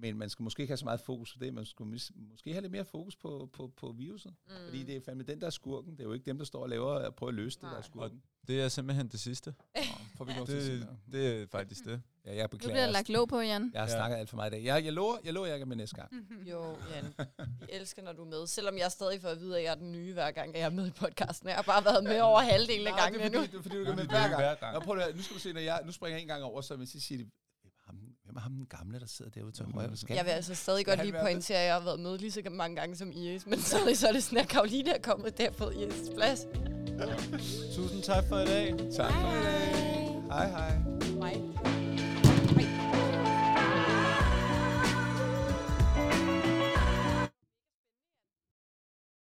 Men 0.00 0.18
man 0.18 0.30
skal 0.30 0.42
måske 0.42 0.60
ikke 0.60 0.70
have 0.70 0.76
så 0.76 0.84
meget 0.84 1.00
fokus 1.00 1.32
på 1.32 1.38
det. 1.44 1.54
Man 1.54 1.64
skulle 1.64 1.96
mis- 1.96 2.10
måske 2.30 2.52
have 2.52 2.60
lidt 2.62 2.72
mere 2.72 2.84
fokus 2.84 3.16
på, 3.16 3.48
på, 3.52 3.72
på 3.76 3.92
viruset. 3.98 4.34
Mm. 4.48 4.54
Fordi 4.64 4.82
det 4.82 4.96
er 4.96 5.00
fandme 5.04 5.22
den, 5.24 5.40
der 5.40 5.46
er 5.46 5.50
skurken. 5.50 5.92
Det 5.92 6.00
er 6.00 6.04
jo 6.04 6.12
ikke 6.12 6.26
dem, 6.26 6.38
der 6.38 6.44
står 6.44 6.62
og 6.62 6.68
laver 6.68 6.86
og 6.86 7.14
prøver 7.14 7.28
at 7.28 7.34
løse 7.34 7.56
det, 7.58 7.62
der 7.62 7.68
er 7.68 7.72
Nej. 7.72 7.82
skurken. 7.82 8.22
Det 8.48 8.60
er 8.60 8.68
simpelthen 8.68 9.08
det 9.08 9.20
sidste. 9.20 9.54
Nå, 9.76 9.82
Får 10.16 10.24
vi 10.24 10.32
lov 10.36 10.46
til 10.46 10.80
Det, 10.80 10.88
det 11.12 11.42
er 11.42 11.46
faktisk 11.52 11.84
det. 11.84 12.02
Ja, 12.24 12.34
jeg 12.34 12.42
Nu 12.42 12.48
beklager. 12.48 12.74
bliver 12.74 12.84
der 12.86 12.92
lagt 12.92 13.08
låg 13.08 13.28
på, 13.28 13.40
Jan. 13.40 13.70
Jeg 13.74 13.80
har 13.82 13.88
Ja. 13.88 13.94
snakket 13.94 14.16
alt 14.16 14.28
for 14.28 14.36
meget 14.36 14.50
i 14.50 14.54
dag. 14.56 14.64
Jeg, 14.64 14.84
jeg 14.84 14.92
lover, 14.92 15.16
jeg 15.24 15.32
lover, 15.32 15.46
jeg 15.46 15.58
kan 15.58 15.68
med 15.68 15.76
næste 15.76 15.96
gang. 15.96 16.10
Jo, 16.50 16.76
Jan. 16.94 17.04
Vi 17.60 17.66
elsker, 17.68 18.02
når 18.02 18.12
du 18.12 18.22
er 18.22 18.26
med. 18.28 18.46
Selvom 18.46 18.78
jeg 18.78 18.90
stadig 18.92 19.20
får 19.20 19.28
at 19.28 19.40
vide, 19.40 19.58
at 19.58 19.64
jeg 19.64 19.70
er 19.70 19.74
den 19.74 19.92
nye, 19.92 20.12
hver 20.12 20.30
gang 20.30 20.54
jeg 20.54 20.62
er 20.62 20.70
med 20.70 20.86
i 20.86 20.90
podcasten. 20.90 21.48
Jeg 21.48 21.56
har 21.56 21.62
bare 21.62 21.84
været 21.84 22.04
med 22.04 22.20
over 22.20 22.40
halvdelen 22.40 22.86
af 22.86 22.92
Nej, 22.92 23.00
gangen 23.00 23.20
det 23.20 23.26
er 23.26 23.38
fordi, 23.40 23.52
det 23.52 23.58
er 23.58 23.62
fordi, 23.62 23.76
du 23.78 23.84
kan 23.84 23.96
med 23.96 24.04
er 24.04 24.28
hver 24.36 24.54
gang. 24.54 24.74
Nå, 24.74 24.80
prøv 24.80 24.98
at, 24.98 25.16
nu 25.16 25.22
skal 25.22 25.34
du 25.36 25.40
se, 25.40 25.52
når 25.52 25.60
jeg, 25.60 25.82
nu 25.86 25.92
springer 25.92 26.16
jeg 26.16 26.22
en 26.22 26.28
gang 26.28 26.42
over, 26.42 26.60
så, 26.60 26.76
men 26.76 26.86
så 26.86 27.00
siger 27.00 27.24
hvem 28.30 28.36
er 28.36 28.40
ham, 28.40 28.52
den 28.52 28.66
gamle, 28.66 29.00
der 29.00 29.06
sidder 29.06 29.30
derude 29.30 29.52
til 29.52 29.64
højre? 29.74 29.96
Skal 29.96 30.14
Jeg 30.14 30.24
vil 30.24 30.30
altså 30.30 30.54
stadig 30.54 30.86
godt 30.86 31.02
lige 31.02 31.14
pointere, 31.22 31.58
at 31.58 31.66
jeg 31.66 31.74
har 31.74 31.80
været 31.80 32.00
med 32.00 32.18
lige 32.18 32.30
så 32.32 32.42
mange 32.50 32.76
gange 32.76 32.96
som 32.96 33.12
Iris. 33.12 33.46
Men 33.46 33.60
stadig 33.60 33.98
så 33.98 34.08
er 34.08 34.12
det 34.12 34.22
sådan, 34.22 34.38
at 34.38 34.48
Karoline 34.48 34.90
er 34.90 35.00
kommet 35.02 35.38
der 35.38 35.50
på 35.50 35.64
Iris' 35.64 36.14
plads. 36.14 36.40
Tusind 37.76 38.02
tak 38.02 38.24
for 38.28 38.38
i 38.38 38.46
dag. 38.46 38.74
Tak 38.96 39.12
for 39.12 39.32
i 39.32 39.42
dag. 39.44 40.22
Hej 40.30 40.50
hej. 40.50 40.78
Hej. 41.20 41.79